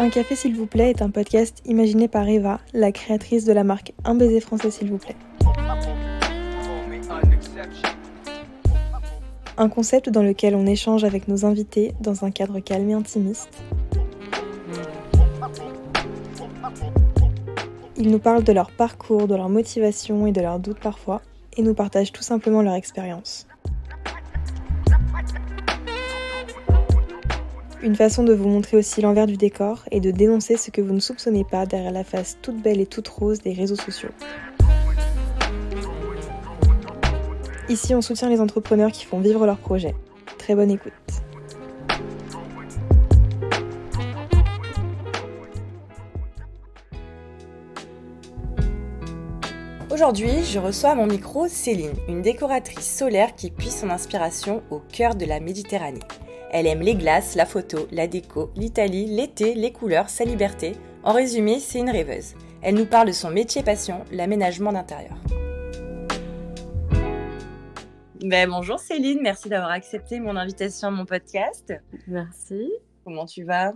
Un 0.00 0.08
café 0.08 0.34
s'il 0.34 0.56
vous 0.56 0.64
plaît 0.64 0.88
est 0.88 1.02
un 1.02 1.10
podcast 1.10 1.60
imaginé 1.66 2.08
par 2.08 2.26
Eva, 2.26 2.58
la 2.72 2.90
créatrice 2.90 3.44
de 3.44 3.52
la 3.52 3.64
marque 3.64 3.92
Un 4.02 4.14
baiser 4.14 4.40
français 4.40 4.70
s'il 4.70 4.88
vous 4.90 4.96
plaît. 4.96 5.14
Un 9.58 9.68
concept 9.68 10.08
dans 10.08 10.22
lequel 10.22 10.54
on 10.54 10.64
échange 10.64 11.04
avec 11.04 11.28
nos 11.28 11.44
invités 11.44 11.92
dans 12.00 12.24
un 12.24 12.30
cadre 12.30 12.60
calme 12.60 12.88
et 12.88 12.94
intimiste. 12.94 13.50
Ils 17.98 18.10
nous 18.10 18.20
parlent 18.20 18.42
de 18.42 18.52
leur 18.52 18.70
parcours, 18.70 19.28
de 19.28 19.34
leur 19.34 19.50
motivation 19.50 20.26
et 20.26 20.32
de 20.32 20.40
leurs 20.40 20.60
doutes 20.60 20.80
parfois, 20.80 21.20
et 21.58 21.62
nous 21.62 21.74
partagent 21.74 22.12
tout 22.12 22.22
simplement 22.22 22.62
leur 22.62 22.72
expérience. 22.72 23.46
Une 27.82 27.96
façon 27.96 28.24
de 28.24 28.34
vous 28.34 28.46
montrer 28.46 28.76
aussi 28.76 29.00
l'envers 29.00 29.26
du 29.26 29.38
décor 29.38 29.84
et 29.90 30.00
de 30.00 30.10
dénoncer 30.10 30.58
ce 30.58 30.70
que 30.70 30.82
vous 30.82 30.92
ne 30.92 31.00
soupçonnez 31.00 31.44
pas 31.44 31.64
derrière 31.64 31.92
la 31.92 32.04
face 32.04 32.36
toute 32.42 32.60
belle 32.60 32.78
et 32.78 32.86
toute 32.86 33.08
rose 33.08 33.40
des 33.40 33.54
réseaux 33.54 33.76
sociaux. 33.76 34.10
Ici, 37.70 37.94
on 37.94 38.02
soutient 38.02 38.28
les 38.28 38.42
entrepreneurs 38.42 38.92
qui 38.92 39.06
font 39.06 39.18
vivre 39.18 39.46
leurs 39.46 39.56
projets. 39.56 39.94
Très 40.36 40.54
bonne 40.54 40.70
écoute. 40.70 40.92
Aujourd'hui, 49.90 50.44
je 50.44 50.58
reçois 50.58 50.90
à 50.90 50.94
mon 50.94 51.06
micro 51.06 51.48
Céline, 51.48 51.94
une 52.08 52.20
décoratrice 52.20 52.94
solaire 52.98 53.34
qui 53.34 53.50
puise 53.50 53.74
son 53.74 53.88
inspiration 53.88 54.62
au 54.70 54.80
cœur 54.80 55.14
de 55.14 55.24
la 55.24 55.40
Méditerranée. 55.40 56.00
Elle 56.52 56.66
aime 56.66 56.80
les 56.80 56.96
glaces, 56.96 57.36
la 57.36 57.46
photo, 57.46 57.86
la 57.92 58.08
déco, 58.08 58.50
l'Italie, 58.56 59.06
l'été, 59.06 59.54
les 59.54 59.72
couleurs, 59.72 60.10
sa 60.10 60.24
liberté. 60.24 60.72
En 61.04 61.12
résumé, 61.12 61.60
c'est 61.60 61.78
une 61.78 61.90
rêveuse. 61.90 62.34
Elle 62.60 62.74
nous 62.74 62.86
parle 62.86 63.06
de 63.06 63.12
son 63.12 63.30
métier 63.30 63.62
passion, 63.62 64.04
l'aménagement 64.10 64.72
d'intérieur. 64.72 65.16
Ben, 68.22 68.50
bonjour 68.50 68.80
Céline, 68.80 69.20
merci 69.22 69.48
d'avoir 69.48 69.70
accepté 69.70 70.18
mon 70.18 70.36
invitation 70.36 70.88
à 70.88 70.90
mon 70.90 71.06
podcast. 71.06 71.72
Merci. 72.08 72.70
Comment 73.04 73.26
tu 73.26 73.44
vas? 73.44 73.72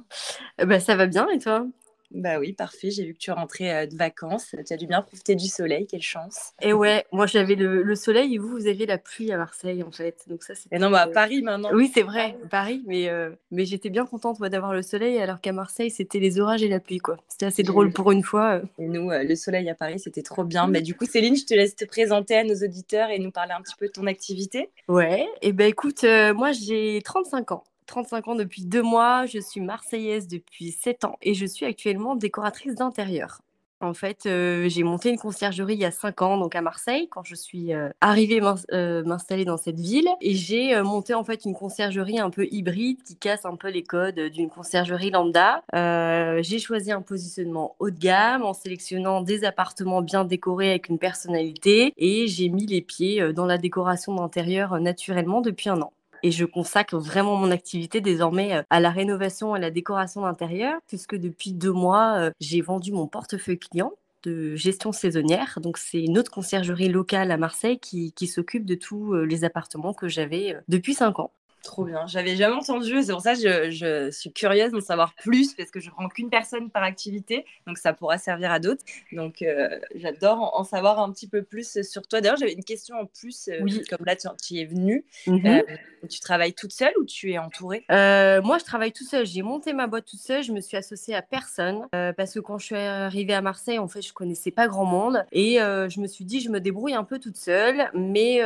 Ben, 0.59 0.81
Ça 0.81 0.97
va 0.97 1.07
bien 1.07 1.29
et 1.31 1.39
toi? 1.39 1.67
Bah 2.15 2.39
oui, 2.39 2.53
parfait. 2.53 2.91
J'ai 2.91 3.05
vu 3.05 3.13
que 3.13 3.19
tu 3.19 3.33
rentrais 3.33 3.75
euh, 3.75 3.87
de 3.87 3.97
vacances. 3.97 4.55
Tu 4.67 4.73
as 4.73 4.77
dû 4.77 4.87
bien 4.87 5.03
profiter 5.03 5.35
du 5.35 5.49
soleil. 5.49 5.87
Quelle 5.87 6.03
chance. 6.03 6.53
Et 6.63 6.73
ouais, 6.73 7.05
moi 7.13 7.27
j'avais 7.27 7.57
le, 7.57 7.95
soleil 7.97 8.35
et 8.35 8.39
vous, 8.39 8.49
vous 8.49 8.67
aviez 8.69 8.87
la 8.87 8.99
pluie 8.99 9.33
à 9.33 9.37
Marseille 9.37 9.83
en 9.83 9.91
fait. 9.91 10.25
Donc 10.29 10.45
ça, 10.45 10.55
et 10.71 10.79
non, 10.79 10.91
bah, 10.91 11.03
à 11.03 11.07
Paris 11.09 11.43
maintenant. 11.43 11.71
Oui, 11.73 11.91
c'est 11.93 12.03
vrai, 12.03 12.39
Paris. 12.51 12.85
Mais, 12.87 13.09
euh, 13.09 13.31
mais 13.51 13.65
j'étais 13.65 13.91
bien 13.91 14.07
contente 14.07 14.41
d'avoir 14.41 14.73
le 14.73 14.83
soleil 14.83 15.19
alors 15.19 15.41
qu'à 15.41 15.53
Marseille, 15.53 15.91
c'était 15.91 16.21
les 16.21 16.39
orages 16.39 16.63
et 16.63 16.69
la 16.69 16.81
pluie. 16.81 16.99
quoi. 16.99 17.17
C'était 17.29 17.47
assez 17.47 17.65
drôle 17.65 17.93
pour 17.93 18.13
une 18.13 18.23
fois. 18.23 18.61
Euh. 18.61 18.63
Et 18.79 18.87
nous, 18.87 19.11
le 19.11 19.35
soleil 19.35 19.69
à 19.69 19.75
Paris, 19.75 19.99
c'était 19.99 20.23
trop 20.23 20.45
bien. 20.45 20.69
Mais 20.69 20.83
du 20.83 20.95
coup, 20.95 21.07
Céline, 21.07 21.37
je 21.37 21.45
te 21.45 21.55
laisse 21.55 21.75
te 21.75 21.85
présenter 21.85 22.37
à 22.37 22.45
nos 22.45 22.55
auditeurs 22.55 23.11
et 23.11 23.19
nous 23.19 23.33
parler 23.33 23.53
un 23.53 23.61
petit 23.61 23.75
peu 23.77 23.87
de 23.87 23.93
ton 23.93 24.07
activité. 24.07 24.71
Ouais, 24.87 25.27
et 25.43 25.53
ben 25.53 25.69
écoute, 25.69 26.05
moi 26.35 26.53
j'ai 26.53 27.01
35 27.05 27.53
ans. 27.53 27.65
35 27.87 28.29
ans 28.29 28.35
depuis 28.35 28.65
deux 28.65 28.83
mois, 28.83 29.27
je 29.27 29.39
suis 29.39 29.61
marseillaise 29.61 30.29
depuis 30.29 30.73
7 30.73 31.05
ans 31.05 31.17
et 31.23 31.35
je 31.35 31.47
suis 31.47 31.67
actuellement 31.67 32.17
décoratrice 32.17 32.75
d'intérieur. 32.75 33.41
En 33.85 33.93
fait, 33.93 34.25
euh, 34.27 34.69
j'ai 34.69 34.83
monté 34.83 35.11
une 35.11 35.19
conciergerie 35.19 35.75
il 35.75 35.81
y 35.81 35.85
a 35.85 35.91
5 35.91 36.23
ans, 36.23 36.39
donc 36.39 36.55
à 36.55 36.63
Marseille, 36.63 37.09
quand 37.11 37.23
je 37.25 37.35
suis 37.35 37.75
euh, 37.75 37.91
arrivée 38.01 38.41
euh, 38.73 39.05
m'installer 39.05 39.45
dans 39.45 39.57
cette 39.57 39.79
ville. 39.79 40.09
Et 40.21 40.35
j'ai 40.35 40.81
monté 40.83 41.15
en 41.15 41.25
fait 41.25 41.45
une 41.45 41.55
conciergerie 41.55 42.19
un 42.19 42.31
peu 42.31 42.47
hybride 42.51 43.03
qui 43.03 43.17
casse 43.17 43.45
un 43.45 43.57
peu 43.57 43.69
les 43.69 43.83
codes 43.83 44.19
d'une 44.19 44.49
conciergerie 44.49 45.11
lambda. 45.11 45.63
j'ai 45.73 46.59
choisi 46.59 46.93
un 46.93 47.03
positionnement 47.03 47.77
haut 47.79 47.91
de 47.91 47.99
gamme 47.99 48.43
en 48.43 48.55
sélectionnant 48.55 49.21
des 49.21 49.45
appartements 49.45 50.03
bien 50.03 50.25
décorés 50.25 50.71
avec 50.71 50.89
une 50.89 50.99
personnalité. 50.99 51.93
Et 51.97 52.27
j'ai 52.27 52.49
mis 52.49 52.67
les 52.67 52.81
pieds 52.81 53.33
dans 53.33 53.47
la 53.47 53.59
décoration 53.59 54.15
d'intérieur 54.15 54.81
naturellement 54.81 55.41
depuis 55.41 55.69
un 55.69 55.83
an 55.83 55.93
et 56.25 56.31
je 56.31 56.47
consacre 56.47 56.97
vraiment 56.97 57.37
mon 57.37 57.51
activité 57.51 58.01
désormais 58.01 58.57
euh, 58.57 58.63
à 58.71 58.81
la 58.81 58.91
rénovation 58.91 59.55
et 59.55 59.59
à 59.59 59.61
la 59.61 59.71
décoration 59.71 60.23
d'intérieur, 60.23 60.81
puisque 60.89 61.17
depuis 61.17 61.53
deux 61.53 61.71
mois, 61.71 62.17
euh, 62.17 62.31
j'ai 62.41 62.63
vendu 62.63 62.93
mon 62.93 63.07
portefeuille 63.07 63.59
client 63.59 63.93
de 64.23 64.57
gestion 64.57 64.91
saisonnière. 64.91 65.59
Donc, 65.61 65.77
c'est 65.77 66.03
une 66.03 66.19
autre 66.19 66.31
conciergerie 66.31 66.89
locale 66.89 67.31
à 67.31 67.37
Marseille 67.37 67.79
qui, 67.79 68.27
s'occupe 68.27 68.65
de 68.65 68.75
tous 68.75 69.13
euh, 69.13 69.27
les 69.27 69.45
appartements 69.45 69.93
que 69.93 70.09
j'avais 70.09 70.57
depuis 70.67 70.95
cinq 70.95 71.19
ans. 71.19 71.31
Trop 71.65 71.85
bien. 71.85 72.07
J'avais 72.07 72.37
jamais 72.37 72.55
entendu. 72.55 73.03
C'est 73.03 73.13
pour 73.13 73.23
ça 73.23 73.35
que 73.35 73.41
je, 73.41 73.71
je, 73.71 74.11
suis 74.11 74.31
curieuse 74.31 74.71
d'en 74.71 74.83
savoir 74.83 75.15
plus 75.15 75.55
parce 75.55 75.71
que 75.71 75.81
je 75.81 75.89
prends 75.89 76.09
qu'une 76.11 76.29
personne 76.29 76.69
par 76.69 76.83
activité. 76.83 77.47
Donc, 77.67 77.79
ça 77.79 77.95
pourra 77.95 78.19
servir 78.19 78.53
à 78.53 78.59
d'autres. 78.59 78.85
Donc, 79.13 79.41
euh, 79.41 79.79
j'adore 79.95 80.53
en, 80.55 80.63
savoir 80.63 81.01
un 81.01 81.11
petit 81.11 81.27
peu 81.27 81.43
plus 81.43 81.81
sur 81.81 82.07
toi. 82.07 82.21
D'ailleurs, 82.21 82.37
j'avais 82.37 82.53
une 82.53 82.65
question 82.65 82.97
en 82.97 83.07
plus. 83.07 83.49
Euh, 83.49 83.61
oui. 83.63 83.83
Comme 83.89 84.05
là, 84.05 84.15
tu, 84.15 84.29
tu 84.43 84.59
es 84.59 84.67
venue. 84.67 85.07
Mhm. 85.27 85.47
Euh, 85.47 85.63
tu 86.11 86.21
travailles 86.21 86.53
toute 86.53 86.73
seule 86.73 86.93
ou 87.01 87.07
tu 87.07 87.33
es 87.33 87.39
entourée? 87.39 87.87
Moi, 87.89 88.59
je 88.59 88.65
travaille 88.65 88.93
toute 88.93 89.09
seule. 89.09 89.25
J'ai 89.25 89.43
monté 89.43 89.73
ma 89.73 89.87
boîte 89.87 90.05
toute 90.05 90.21
seule. 90.21 90.43
Je 90.43 90.53
me 90.53 90.61
suis 90.61 90.77
associée 90.77 91.15
à 91.15 91.23
personne 91.23 91.87
parce 91.93 92.35
que 92.35 92.41
quand 92.41 92.59
je 92.59 92.67
suis 92.67 92.77
arrivée 92.77 93.33
à 93.33 93.41
Marseille, 93.41 93.79
en 93.79 93.89
fait, 93.89 94.03
je 94.03 94.13
connaissais 94.13 94.51
pas 94.51 94.69
grand 94.69 94.85
monde. 94.85 95.25
Et 95.33 95.55
je 95.55 96.01
me 96.01 96.07
suis 96.07 96.27
dit, 96.27 96.41
je 96.41 96.51
me 96.51 96.61
débrouille 96.61 96.93
un 96.93 97.05
peu 97.05 97.19
toute 97.19 97.39
seule. 97.39 97.89
Mais 97.95 98.43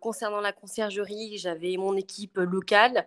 concernant 0.00 0.40
la 0.40 0.52
conciergerie, 0.52 1.36
j'avais 1.36 1.76
mon 1.76 1.96
équipe 1.96 2.36
locale 2.36 2.59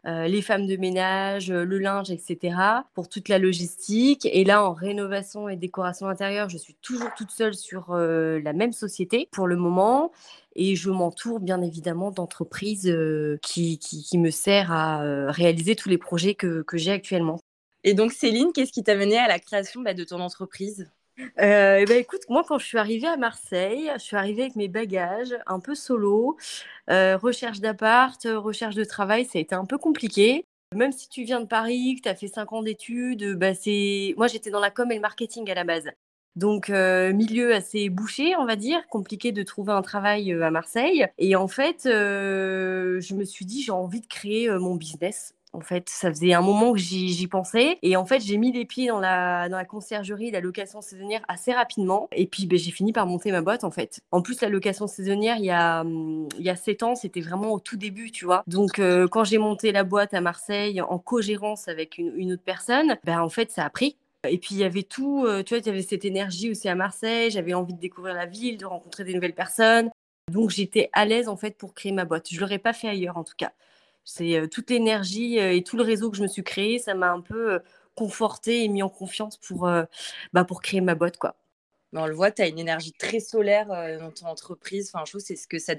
euh, 0.06 0.28
les 0.28 0.42
femmes 0.42 0.68
de 0.68 0.78
ménage, 0.78 1.52
euh, 1.52 1.64
le 1.64 1.80
linge, 1.80 2.12
etc. 2.12 2.56
pour 2.94 3.10
toute 3.10 3.30
la 3.30 3.40
logistique. 3.40 4.28
Et 4.32 4.44
là, 4.44 4.64
en 4.64 4.74
rénovation 4.74 5.50
et 5.50 5.56
décoration 5.56 6.08
intérieure, 6.08 6.50
je 6.50 6.58
suis 6.58 6.76
toujours 6.82 7.10
toute 7.16 7.32
seule 7.32 7.54
sur 7.54 7.92
euh, 7.92 8.40
la 8.42 8.54
même 8.54 8.74
société 8.74 9.28
pour 9.32 9.48
le 9.48 9.56
moment. 9.56 10.12
Et 10.56 10.76
je 10.76 10.90
m'entoure 10.90 11.40
bien 11.40 11.62
évidemment 11.62 12.12
d'entreprises 12.12 12.96
qui, 13.42 13.80
me 14.14 14.30
servent 14.30 14.72
à 14.72 15.32
réaliser 15.32 15.76
tous 15.76 15.90
les 15.90 15.98
projets 15.98 16.36
que, 16.36 16.62
que 16.62 16.78
j'ai 16.78 16.92
actuellement. 16.92 17.40
Et 17.84 17.96
donc, 17.96 18.12
Céline, 18.14 18.52
qu'est-ce 18.54 18.72
qui 18.72 18.84
t'a 18.84 18.96
mené 18.96 19.18
à 19.18 19.28
la 19.28 19.40
création 19.40 19.82
bah, 19.82 19.96
de 19.96 20.04
ton 20.04 20.20
entreprise? 20.20 20.88
Euh, 21.40 21.78
eh 21.80 21.86
ben, 21.86 21.98
écoute, 21.98 22.22
moi, 22.30 22.44
quand 22.48 22.58
je 22.58 22.66
suis 22.66 22.78
arrivée 22.78 23.08
à 23.08 23.18
Marseille, 23.18 23.92
je 23.94 24.02
suis 24.02 24.16
arrivée 24.16 24.44
avec 24.44 24.56
mes 24.56 24.68
bagages, 24.68 25.36
un 25.48 25.60
peu 25.60 25.76
solo. 25.76 26.38
Euh, 26.90 27.18
recherche 27.18 27.60
d'appart, 27.60 28.20
recherche 28.26 28.76
de 28.76 28.84
travail, 28.84 29.26
ça 29.26 29.38
a 29.38 29.42
été 29.42 29.56
un 29.56 29.66
peu 29.66 29.78
compliqué. 29.78 30.46
Même 30.76 30.92
si 30.92 31.08
tu 31.08 31.24
viens 31.24 31.40
de 31.40 31.46
Paris, 31.46 31.96
que 31.98 32.04
tu 32.04 32.10
as 32.10 32.16
fait 32.16 32.28
5 32.28 32.52
ans 32.54 32.64
d'études, 32.64 33.36
bah 33.36 33.54
c'est... 33.54 34.16
moi 34.18 34.28
j'étais 34.28 34.50
dans 34.50 34.60
la 34.60 34.72
com 34.72 34.92
et 34.92 34.96
le 34.96 35.02
marketing 35.02 35.50
à 35.52 35.54
la 35.54 35.64
base. 35.64 35.92
Donc, 36.36 36.72
euh, 36.72 37.14
milieu 37.14 37.54
assez 37.54 37.90
bouché, 37.90 38.36
on 38.38 38.46
va 38.46 38.56
dire, 38.56 38.88
compliqué 38.88 39.32
de 39.32 39.44
trouver 39.44 39.72
un 39.74 39.84
travail 39.84 40.34
à 40.34 40.50
Marseille. 40.50 41.06
Et 41.20 41.36
en 41.36 41.48
fait, 41.48 41.82
je 41.84 43.14
me 43.14 43.24
suis 43.24 43.46
dit, 43.46 43.62
j'ai 43.62 43.72
envie 43.72 44.02
de 44.02 44.08
créer 44.08 44.50
mon 44.50 44.76
business 44.76 45.36
en 45.54 45.62
fait, 45.62 45.88
ça 45.88 46.10
faisait 46.10 46.34
un 46.34 46.42
moment 46.42 46.74
que 46.74 46.80
j'y 46.80 47.28
pensais. 47.28 47.78
Et 47.84 47.96
en 47.96 48.06
fait, 48.06 48.20
j'ai 48.20 48.38
mis 48.38 48.52
les 48.52 48.66
pieds 48.66 48.88
dans 48.88 49.00
la, 49.00 49.48
dans 49.50 49.58
la 49.58 49.66
conciergerie, 49.66 50.32
la 50.32 50.42
location 50.42 50.82
saisonnière 50.82 51.22
assez 51.28 51.54
rapidement. 51.54 52.10
Et 52.12 52.26
puis, 52.26 52.48
ben, 52.48 52.58
j'ai 52.58 52.72
fini 52.72 52.92
par 52.92 53.06
monter 53.06 53.32
ma 53.32 53.42
boîte, 53.42 53.64
en 53.64 53.72
fait. 53.72 54.02
En 54.12 54.22
plus, 54.22 54.42
la 54.42 54.50
location 54.50 54.88
saisonnière, 54.88 55.38
il 55.38 55.46
y 55.46 55.52
a, 55.52 55.82
hum, 55.82 56.28
il 56.40 56.46
y 56.46 56.50
a 56.50 56.56
7 56.56 56.84
ans, 56.84 56.96
c'était 56.96 57.22
vraiment 57.22 57.54
au 57.54 57.60
tout 57.60 57.78
début, 57.78 58.12
tu 58.12 58.26
vois. 58.26 58.44
Donc, 58.48 58.80
euh, 58.80 59.08
quand 59.08 59.24
j'ai 59.24 59.38
monté 59.38 59.72
la 59.72 59.84
boîte 59.84 60.14
à 60.14 60.22
Marseille 60.22 60.82
en 60.82 60.98
co-gérance 60.98 61.68
avec 61.68 61.98
une, 61.98 62.14
une, 62.16 62.34
autre 62.34 62.44
personne, 62.44 62.98
ben, 63.04 63.22
en 63.22 63.30
fait, 63.30 63.52
ça 63.52 63.64
a 63.64 63.70
pris. 63.70 63.98
Et 64.30 64.38
puis 64.38 64.56
il 64.56 64.60
y 64.60 64.64
avait 64.64 64.84
tout, 64.84 65.26
euh, 65.26 65.44
tu 65.44 65.54
vois, 65.54 65.60
il 65.60 65.66
y 65.66 65.70
avait 65.70 65.82
cette 65.82 66.06
énergie 66.06 66.50
aussi 66.50 66.70
à 66.70 66.76
Marseille. 66.76 67.30
J'avais 67.30 67.54
envie 67.54 67.74
de 67.74 67.80
découvrir 67.80 68.14
la 68.14 68.26
ville, 68.26 68.58
de 68.58 68.66
rencontrer 68.66 69.04
des 69.04 69.14
nouvelles 69.14 69.36
personnes. 69.36 69.90
Donc 70.32 70.50
j'étais 70.50 70.90
à 70.94 71.06
l'aise 71.06 71.28
en 71.28 71.36
fait 71.36 71.58
pour 71.58 71.74
créer 71.74 71.92
ma 71.92 72.06
boîte. 72.06 72.28
Je 72.32 72.40
l'aurais 72.40 72.60
pas 72.60 72.72
fait 72.72 72.88
ailleurs 72.88 73.18
en 73.18 73.26
tout 73.26 73.34
cas. 73.38 73.52
C'est 74.06 74.48
toute 74.50 74.70
l'énergie 74.70 75.38
et 75.38 75.64
tout 75.64 75.78
le 75.78 75.84
réseau 75.84 76.12
que 76.12 76.18
je 76.18 76.24
me 76.24 76.28
suis 76.28 76.44
créé, 76.44 76.80
ça 76.80 76.94
m'a 76.94 77.12
un 77.12 77.22
peu 77.22 77.62
conforté 77.96 78.64
et 78.64 78.68
mis 78.68 78.84
en 78.84 78.90
confiance 78.90 79.38
pour, 79.38 79.70
bah, 80.34 80.44
pour 80.44 80.62
créer 80.62 80.82
ma 80.82 80.96
boîte. 80.96 81.18
Quoi. 81.18 81.36
on 81.94 82.06
le 82.06 82.14
voit, 82.14 82.32
tu 82.32 82.42
as 82.42 82.48
une 82.48 82.60
énergie 82.60 82.92
très 82.92 83.20
solaire 83.20 83.68
dans 84.00 84.12
ton 84.12 84.28
entreprise. 84.28 84.92
Enfin, 84.94 85.06
je 85.06 85.12
trouve 85.12 85.22
c'est 85.22 85.36
ce 85.36 85.48
que 85.48 85.60
ça 85.60 85.76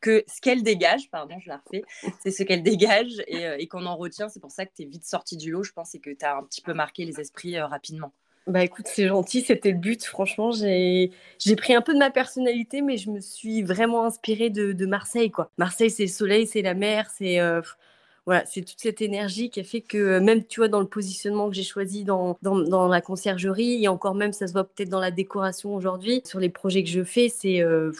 que 0.00 0.24
ce 0.26 0.40
qu'elle 0.40 0.62
dégage, 0.62 1.10
pardon, 1.10 1.38
je 1.40 1.48
la 1.48 1.58
refais, 1.58 1.82
c'est 2.22 2.30
ce 2.30 2.42
qu'elle 2.42 2.62
dégage 2.62 3.22
et, 3.26 3.66
qu'on 3.66 3.86
en 3.86 3.96
retient. 3.96 4.28
C'est 4.28 4.40
pour 4.40 4.52
ça 4.52 4.66
que 4.66 4.72
tu 4.74 4.82
es 4.82 4.86
vite 4.86 5.04
sortie 5.04 5.36
du 5.36 5.50
lot, 5.50 5.62
je 5.62 5.72
pense, 5.72 5.94
et 5.94 5.98
que 5.98 6.10
tu 6.10 6.24
as 6.24 6.36
un 6.36 6.44
petit 6.44 6.60
peu 6.60 6.74
marqué 6.74 7.04
les 7.04 7.20
esprits 7.20 7.58
rapidement. 7.58 8.12
Bah 8.48 8.64
écoute, 8.64 8.86
c'est 8.88 9.06
gentil, 9.06 9.42
c'était 9.42 9.72
le 9.72 9.76
but. 9.76 10.02
Franchement, 10.04 10.52
j'ai 10.52 11.10
pris 11.56 11.74
un 11.74 11.82
peu 11.82 11.92
de 11.92 11.98
ma 11.98 12.10
personnalité, 12.10 12.80
mais 12.80 12.96
je 12.96 13.10
me 13.10 13.20
suis 13.20 13.62
vraiment 13.62 14.06
inspirée 14.06 14.48
de, 14.48 14.86
Marseille. 14.86 15.30
quoi. 15.30 15.50
Marseille, 15.58 15.90
c'est 15.90 16.04
le 16.04 16.08
soleil, 16.08 16.46
c'est 16.46 16.62
la 16.62 16.72
mer, 16.72 17.10
c'est 17.14 17.40
euh, 17.40 17.60
voilà, 18.24 18.46
c'est 18.46 18.62
toute 18.62 18.80
cette 18.80 19.02
énergie 19.02 19.50
qui 19.50 19.60
a 19.60 19.64
fait 19.64 19.82
que 19.82 20.18
même, 20.18 20.44
tu 20.46 20.60
vois, 20.60 20.68
dans 20.68 20.80
le 20.80 20.86
positionnement 20.88 21.50
que 21.50 21.56
j'ai 21.56 21.62
choisi 21.62 22.04
dans, 22.04 22.38
dans, 22.40 22.58
dans, 22.58 22.88
la 22.88 23.02
conciergerie, 23.02 23.84
et 23.84 23.88
encore 23.88 24.14
même, 24.14 24.32
ça 24.32 24.46
se 24.46 24.52
voit 24.54 24.64
peut-être 24.64 24.88
dans 24.88 25.00
la 25.00 25.10
décoration 25.10 25.74
aujourd'hui, 25.74 26.22
sur 26.24 26.40
les 26.40 26.48
projets 26.48 26.82
que 26.82 26.90
je 26.90 27.04
fais, 27.04 27.28
c'est... 27.28 27.60
Euh, 27.60 27.92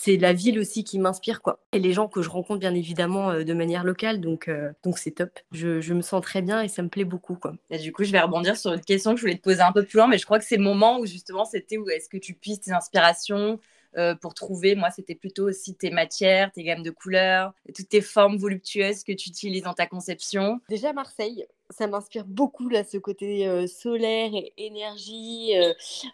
c'est 0.00 0.16
la 0.16 0.32
ville 0.32 0.58
aussi 0.58 0.84
qui 0.84 0.98
m'inspire, 0.98 1.42
quoi. 1.42 1.58
Et 1.72 1.78
les 1.78 1.92
gens 1.92 2.06
que 2.08 2.22
je 2.22 2.28
rencontre, 2.28 2.60
bien 2.60 2.74
évidemment, 2.74 3.34
de 3.34 3.54
manière 3.54 3.82
locale. 3.82 4.20
Donc, 4.20 4.50
donc 4.84 4.98
c'est 4.98 5.10
top. 5.10 5.30
Je, 5.50 5.80
je, 5.80 5.94
me 5.94 6.02
sens 6.02 6.22
très 6.22 6.40
bien 6.40 6.62
et 6.62 6.68
ça 6.68 6.82
me 6.82 6.88
plaît 6.88 7.04
beaucoup, 7.04 7.34
quoi. 7.34 7.54
Et 7.70 7.78
du 7.78 7.92
coup, 7.92 8.04
je 8.04 8.12
vais 8.12 8.20
rebondir 8.20 8.56
sur 8.56 8.72
une 8.72 8.80
question 8.80 9.12
que 9.12 9.16
je 9.16 9.22
voulais 9.22 9.36
te 9.36 9.42
poser 9.42 9.60
un 9.60 9.72
peu 9.72 9.82
plus 9.82 9.96
loin, 9.96 10.06
mais 10.06 10.18
je 10.18 10.24
crois 10.24 10.38
que 10.38 10.44
c'est 10.44 10.56
le 10.56 10.62
moment 10.62 11.00
où 11.00 11.06
justement, 11.06 11.44
c'était 11.44 11.78
où 11.78 11.88
est-ce 11.90 12.08
que 12.08 12.16
tu 12.16 12.34
puisses 12.34 12.60
tes 12.60 12.72
inspirations 12.72 13.58
euh, 13.96 14.14
pour 14.14 14.34
trouver. 14.34 14.74
Moi, 14.74 14.90
c'était 14.90 15.14
plutôt 15.14 15.48
aussi 15.48 15.74
tes 15.74 15.90
matières, 15.90 16.52
tes 16.52 16.62
gammes 16.62 16.82
de 16.82 16.90
couleurs, 16.90 17.54
toutes 17.74 17.88
tes 17.88 18.02
formes 18.02 18.36
voluptueuses 18.36 19.02
que 19.02 19.12
tu 19.12 19.30
utilises 19.30 19.62
dans 19.62 19.72
ta 19.72 19.86
conception. 19.86 20.60
Déjà, 20.68 20.92
Marseille, 20.92 21.46
ça 21.70 21.86
m'inspire 21.86 22.26
beaucoup 22.26 22.68
là, 22.68 22.84
ce 22.84 22.98
côté 22.98 23.48
euh, 23.48 23.66
solaire 23.66 24.30
et 24.34 24.52
énergie. 24.58 25.52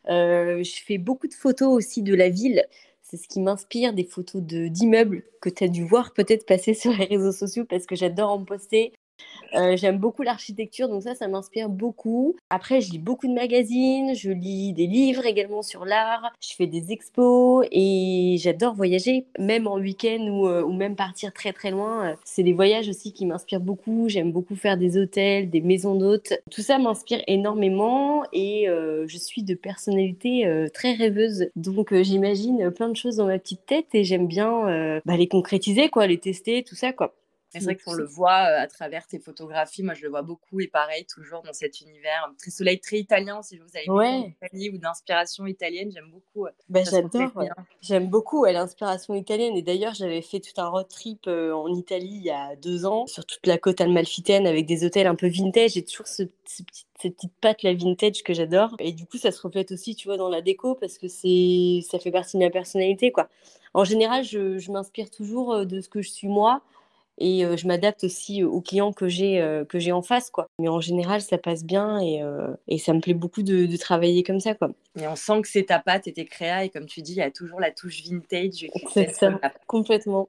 Euh, 0.08 0.62
je 0.62 0.82
fais 0.86 0.98
beaucoup 0.98 1.26
de 1.26 1.34
photos 1.34 1.68
aussi 1.68 2.02
de 2.02 2.14
la 2.14 2.28
ville. 2.28 2.64
C'est 3.14 3.22
ce 3.22 3.28
qui 3.28 3.40
m'inspire, 3.40 3.92
des 3.92 4.02
photos 4.02 4.42
d'immeubles 4.42 5.22
que 5.40 5.48
tu 5.48 5.62
as 5.62 5.68
dû 5.68 5.86
voir 5.86 6.14
peut-être 6.14 6.46
passer 6.46 6.74
sur 6.74 6.90
les 6.90 7.04
réseaux 7.04 7.30
sociaux 7.30 7.64
parce 7.64 7.86
que 7.86 7.94
j'adore 7.94 8.30
en 8.30 8.44
poster. 8.44 8.92
Euh, 9.54 9.76
j'aime 9.76 9.98
beaucoup 9.98 10.22
l'architecture, 10.22 10.88
donc 10.88 11.02
ça, 11.02 11.14
ça 11.14 11.28
m'inspire 11.28 11.68
beaucoup. 11.68 12.36
Après, 12.50 12.80
je 12.80 12.90
lis 12.90 12.98
beaucoup 12.98 13.28
de 13.28 13.32
magazines, 13.32 14.14
je 14.14 14.30
lis 14.30 14.72
des 14.72 14.86
livres 14.86 15.26
également 15.26 15.62
sur 15.62 15.84
l'art, 15.84 16.32
je 16.40 16.54
fais 16.54 16.66
des 16.66 16.92
expos 16.92 17.66
et 17.70 18.36
j'adore 18.38 18.74
voyager, 18.74 19.26
même 19.38 19.66
en 19.66 19.76
week-end 19.78 20.26
ou, 20.28 20.48
euh, 20.48 20.66
même 20.66 20.96
partir 20.96 21.32
très 21.32 21.52
très 21.52 21.70
loin. 21.70 22.16
C'est 22.24 22.42
des 22.42 22.52
voyages 22.52 22.88
aussi 22.88 23.12
qui 23.12 23.26
m'inspirent 23.26 23.60
beaucoup. 23.60 24.08
J'aime 24.08 24.32
beaucoup 24.32 24.56
faire 24.56 24.76
des 24.76 24.98
hôtels, 24.98 25.50
des 25.50 25.60
maisons 25.60 25.94
d'hôtes. 25.94 26.32
Tout 26.50 26.62
ça 26.62 26.78
m'inspire 26.78 27.22
énormément 27.28 28.24
et 28.32 28.68
euh, 28.68 29.06
je 29.06 29.18
suis 29.18 29.42
de 29.44 29.54
personnalité 29.54 30.44
très 30.74 30.94
rêveuse. 30.94 31.48
Donc 31.56 31.94
j'imagine 32.02 32.70
plein 32.72 32.88
de 32.88 32.96
choses 32.96 33.16
dans 33.16 33.26
ma 33.26 33.38
petite 33.38 33.66
tête 33.66 33.86
et 33.94 34.04
j'aime 34.04 34.26
bien 34.26 35.00
bah, 35.04 35.16
les 35.16 35.28
concrétiser, 35.28 35.88
quoi, 35.90 36.06
les 36.06 36.18
tester, 36.18 36.64
tout 36.64 36.74
ça, 36.74 36.92
quoi. 36.92 37.14
C'est 37.54 37.64
vrai 37.64 37.76
qu'on 37.76 37.94
le 37.94 38.04
voit 38.04 38.48
euh, 38.48 38.62
à 38.62 38.66
travers 38.66 39.06
tes 39.06 39.18
photographies. 39.18 39.82
Moi, 39.82 39.94
je 39.94 40.02
le 40.02 40.08
vois 40.08 40.22
beaucoup 40.22 40.60
et 40.60 40.66
pareil, 40.66 41.06
toujours 41.06 41.42
dans 41.42 41.52
cet 41.52 41.80
univers 41.80 42.32
très 42.38 42.50
soleil, 42.50 42.80
très 42.80 42.98
italien. 42.98 43.42
Si 43.42 43.58
vous 43.58 43.66
avez 43.74 43.88
ouais. 43.90 44.36
Ou 44.72 44.78
d'inspiration 44.78 45.46
italienne, 45.46 45.90
j'aime 45.92 46.10
beaucoup. 46.10 46.48
Bah, 46.68 46.80
J'adore. 46.82 47.30
J'aime 47.80 48.08
beaucoup 48.08 48.44
l'inspiration 48.44 49.14
italienne. 49.14 49.56
Et 49.56 49.62
d'ailleurs, 49.62 49.94
j'avais 49.94 50.22
fait 50.22 50.40
tout 50.40 50.60
un 50.60 50.68
road 50.68 50.88
trip 50.88 51.26
euh, 51.26 51.52
en 51.52 51.72
Italie 51.72 52.16
il 52.16 52.24
y 52.24 52.30
a 52.30 52.56
deux 52.56 52.86
ans 52.86 53.06
sur 53.06 53.24
toute 53.24 53.46
la 53.46 53.58
côte 53.58 53.80
amalfitaine 53.80 54.46
avec 54.46 54.66
des 54.66 54.84
hôtels 54.84 55.06
un 55.06 55.14
peu 55.14 55.28
vintage. 55.28 55.72
J'ai 55.72 55.84
toujours 55.84 56.06
ce, 56.08 56.24
petit, 56.24 56.64
cette 57.00 57.14
petite 57.14 57.34
patte 57.40 57.62
la 57.62 57.74
vintage 57.74 58.22
que 58.22 58.34
j'adore. 58.34 58.74
Et 58.80 58.92
du 58.92 59.06
coup, 59.06 59.18
ça 59.18 59.30
se 59.30 59.40
reflète 59.40 59.70
aussi, 59.72 59.94
tu 59.94 60.08
vois, 60.08 60.16
dans 60.16 60.28
la 60.28 60.42
déco 60.42 60.74
parce 60.74 60.98
que 60.98 61.08
c'est 61.08 61.80
ça 61.88 61.98
fait 61.98 62.10
partie 62.10 62.36
de 62.38 62.42
ma 62.42 62.50
personnalité, 62.50 63.12
quoi. 63.12 63.28
En 63.76 63.84
général, 63.84 64.22
je, 64.24 64.58
je 64.58 64.70
m'inspire 64.70 65.10
toujours 65.10 65.66
de 65.66 65.80
ce 65.80 65.88
que 65.88 66.00
je 66.00 66.10
suis 66.10 66.28
moi 66.28 66.62
et 67.18 67.44
je 67.56 67.66
m'adapte 67.66 68.04
aussi 68.04 68.42
aux 68.42 68.60
clients 68.60 68.92
que 68.92 69.08
j'ai 69.08 69.62
que 69.68 69.78
j'ai 69.78 69.92
en 69.92 70.02
face 70.02 70.30
quoi. 70.30 70.48
Mais 70.58 70.68
en 70.68 70.80
général 70.80 71.20
ça 71.20 71.38
passe 71.38 71.64
bien 71.64 72.00
et, 72.00 72.22
et 72.68 72.78
ça 72.78 72.92
me 72.92 73.00
plaît 73.00 73.14
beaucoup 73.14 73.42
de, 73.42 73.66
de, 73.66 73.76
travailler 73.76 74.22
comme 74.22 74.40
ça 74.40 74.54
quoi. 74.54 74.70
Et 75.00 75.06
on 75.06 75.16
sent 75.16 75.42
que 75.42 75.48
c'est 75.48 75.64
ta 75.64 75.78
patte 75.78 76.06
et 76.06 76.12
tes 76.12 76.24
créas 76.24 76.64
et 76.64 76.70
comme 76.70 76.86
tu 76.86 77.02
dis 77.02 77.12
il 77.12 77.18
y 77.18 77.22
a 77.22 77.30
toujours 77.30 77.60
la 77.60 77.70
touche 77.70 78.02
vintage 78.02 78.66
c'est 78.92 79.12
ça 79.14 79.38
complètement 79.66 80.28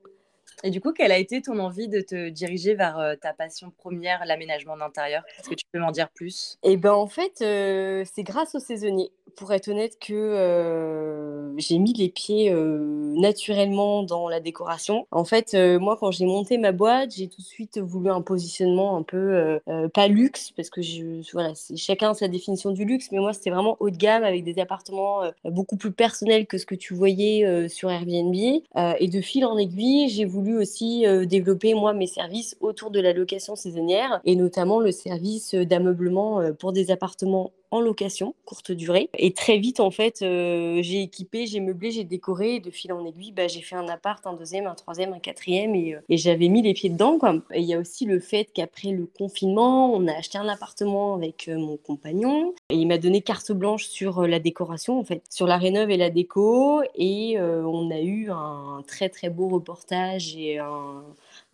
et 0.63 0.69
du 0.69 0.81
coup, 0.81 0.93
quelle 0.93 1.11
a 1.11 1.17
été 1.17 1.41
ton 1.41 1.59
envie 1.59 1.87
de 1.87 2.01
te 2.01 2.29
diriger 2.29 2.75
vers 2.75 3.15
ta 3.21 3.33
passion 3.33 3.71
première, 3.71 4.25
l'aménagement 4.25 4.77
d'intérieur? 4.77 5.23
Est-ce 5.39 5.49
que 5.49 5.55
tu 5.55 5.65
peux 5.71 5.79
m'en 5.79 5.91
dire 5.91 6.09
plus? 6.09 6.57
Eh 6.63 6.77
ben, 6.77 6.93
en 6.93 7.07
fait, 7.07 7.37
c'est 7.37 8.23
grâce 8.23 8.55
aux 8.55 8.59
saisonniers 8.59 9.11
pour 9.35 9.51
être 9.53 9.67
honnête, 9.67 9.97
que 9.99 10.13
euh, 10.13 11.57
j'ai 11.57 11.77
mis 11.77 11.93
les 11.93 12.09
pieds 12.09 12.51
euh, 12.51 13.13
naturellement 13.15 14.03
dans 14.03 14.29
la 14.29 14.39
décoration. 14.39 15.07
En 15.11 15.25
fait, 15.25 15.53
euh, 15.53 15.79
moi, 15.79 15.97
quand 15.99 16.11
j'ai 16.11 16.25
monté 16.25 16.57
ma 16.57 16.71
boîte, 16.71 17.15
j'ai 17.15 17.27
tout 17.27 17.41
de 17.41 17.45
suite 17.45 17.77
voulu 17.79 18.09
un 18.09 18.21
positionnement 18.21 18.97
un 18.97 19.03
peu 19.03 19.59
pas 19.93 20.07
luxe, 20.07 20.51
parce 20.51 20.69
que 20.69 20.81
je, 20.81 21.21
voilà, 21.33 21.53
chacun 21.75 22.11
a 22.11 22.13
sa 22.13 22.27
définition 22.27 22.71
du 22.71 22.85
luxe, 22.85 23.09
mais 23.11 23.19
moi, 23.19 23.33
c'était 23.33 23.49
vraiment 23.49 23.77
haut 23.79 23.89
de 23.89 23.97
gamme 23.97 24.23
avec 24.23 24.43
des 24.43 24.59
appartements 24.59 25.21
beaucoup 25.43 25.77
plus 25.77 25.91
personnels 25.91 26.47
que 26.47 26.57
ce 26.57 26.65
que 26.65 26.75
tu 26.75 26.93
voyais 26.93 27.67
sur 27.69 27.91
Airbnb. 27.91 28.33
et 28.35 29.07
de 29.07 29.21
fil 29.21 29.45
en 29.45 29.57
aiguille, 29.57 30.09
j'ai 30.09 30.25
voulu 30.25 30.44
aussi 30.53 31.05
développer 31.25 31.73
moi 31.73 31.93
mes 31.93 32.07
services 32.07 32.55
autour 32.59 32.91
de 32.91 32.99
la 32.99 33.13
location 33.13 33.55
saisonnière 33.55 34.21
et 34.25 34.35
notamment 34.35 34.79
le 34.79 34.91
service 34.91 35.55
d'ameublement 35.55 36.53
pour 36.59 36.71
des 36.71 36.91
appartements 36.91 37.51
en 37.71 37.81
location 37.81 38.35
courte 38.45 38.71
durée. 38.71 39.09
Et 39.17 39.33
très 39.33 39.57
vite, 39.57 39.79
en 39.79 39.91
fait, 39.91 40.21
euh, 40.21 40.79
j'ai 40.81 41.01
équipé, 41.01 41.45
j'ai 41.45 41.59
meublé, 41.59 41.91
j'ai 41.91 42.03
décoré. 42.03 42.55
Et 42.55 42.59
de 42.59 42.71
fil 42.71 42.93
en 42.93 43.05
aiguille, 43.05 43.31
bah, 43.31 43.47
j'ai 43.47 43.61
fait 43.61 43.75
un 43.75 43.87
appart, 43.87 44.25
un 44.27 44.33
deuxième, 44.33 44.67
un 44.67 44.75
troisième, 44.75 45.13
un 45.13 45.19
quatrième. 45.19 45.75
Et, 45.75 45.95
euh, 45.95 45.99
et 46.09 46.17
j'avais 46.17 46.47
mis 46.47 46.61
les 46.61 46.73
pieds 46.73 46.89
dedans. 46.89 47.17
Quoi. 47.17 47.35
Et 47.53 47.61
il 47.61 47.65
y 47.65 47.73
a 47.73 47.79
aussi 47.79 48.05
le 48.05 48.19
fait 48.19 48.49
qu'après 48.53 48.89
le 48.89 49.05
confinement, 49.05 49.93
on 49.93 50.07
a 50.07 50.13
acheté 50.13 50.37
un 50.37 50.47
appartement 50.47 51.15
avec 51.15 51.47
euh, 51.47 51.57
mon 51.57 51.77
compagnon. 51.77 52.53
Et 52.69 52.75
il 52.75 52.87
m'a 52.87 52.97
donné 52.97 53.21
carte 53.21 53.51
blanche 53.51 53.85
sur 53.87 54.27
la 54.27 54.39
décoration, 54.39 54.99
en 54.99 55.03
fait, 55.03 55.23
sur 55.29 55.47
la 55.47 55.57
rénov 55.57 55.89
et 55.89 55.97
la 55.97 56.09
déco. 56.09 56.81
Et 56.95 57.37
on 57.39 57.91
a 57.91 57.99
eu 57.99 58.29
un 58.29 58.83
très, 58.87 59.09
très 59.09 59.29
beau 59.29 59.47
reportage 59.47 60.35
et 60.35 60.59
un 60.59 61.03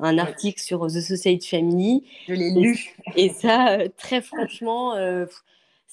un 0.02 0.18
article 0.18 0.60
sur 0.60 0.86
The 0.88 1.00
Society 1.00 1.48
Family. 1.48 2.04
Je 2.28 2.34
l'ai 2.34 2.52
lu. 2.52 2.96
Et 3.16 3.30
ça, 3.30 3.78
très 3.98 4.22
franchement, 4.22 4.96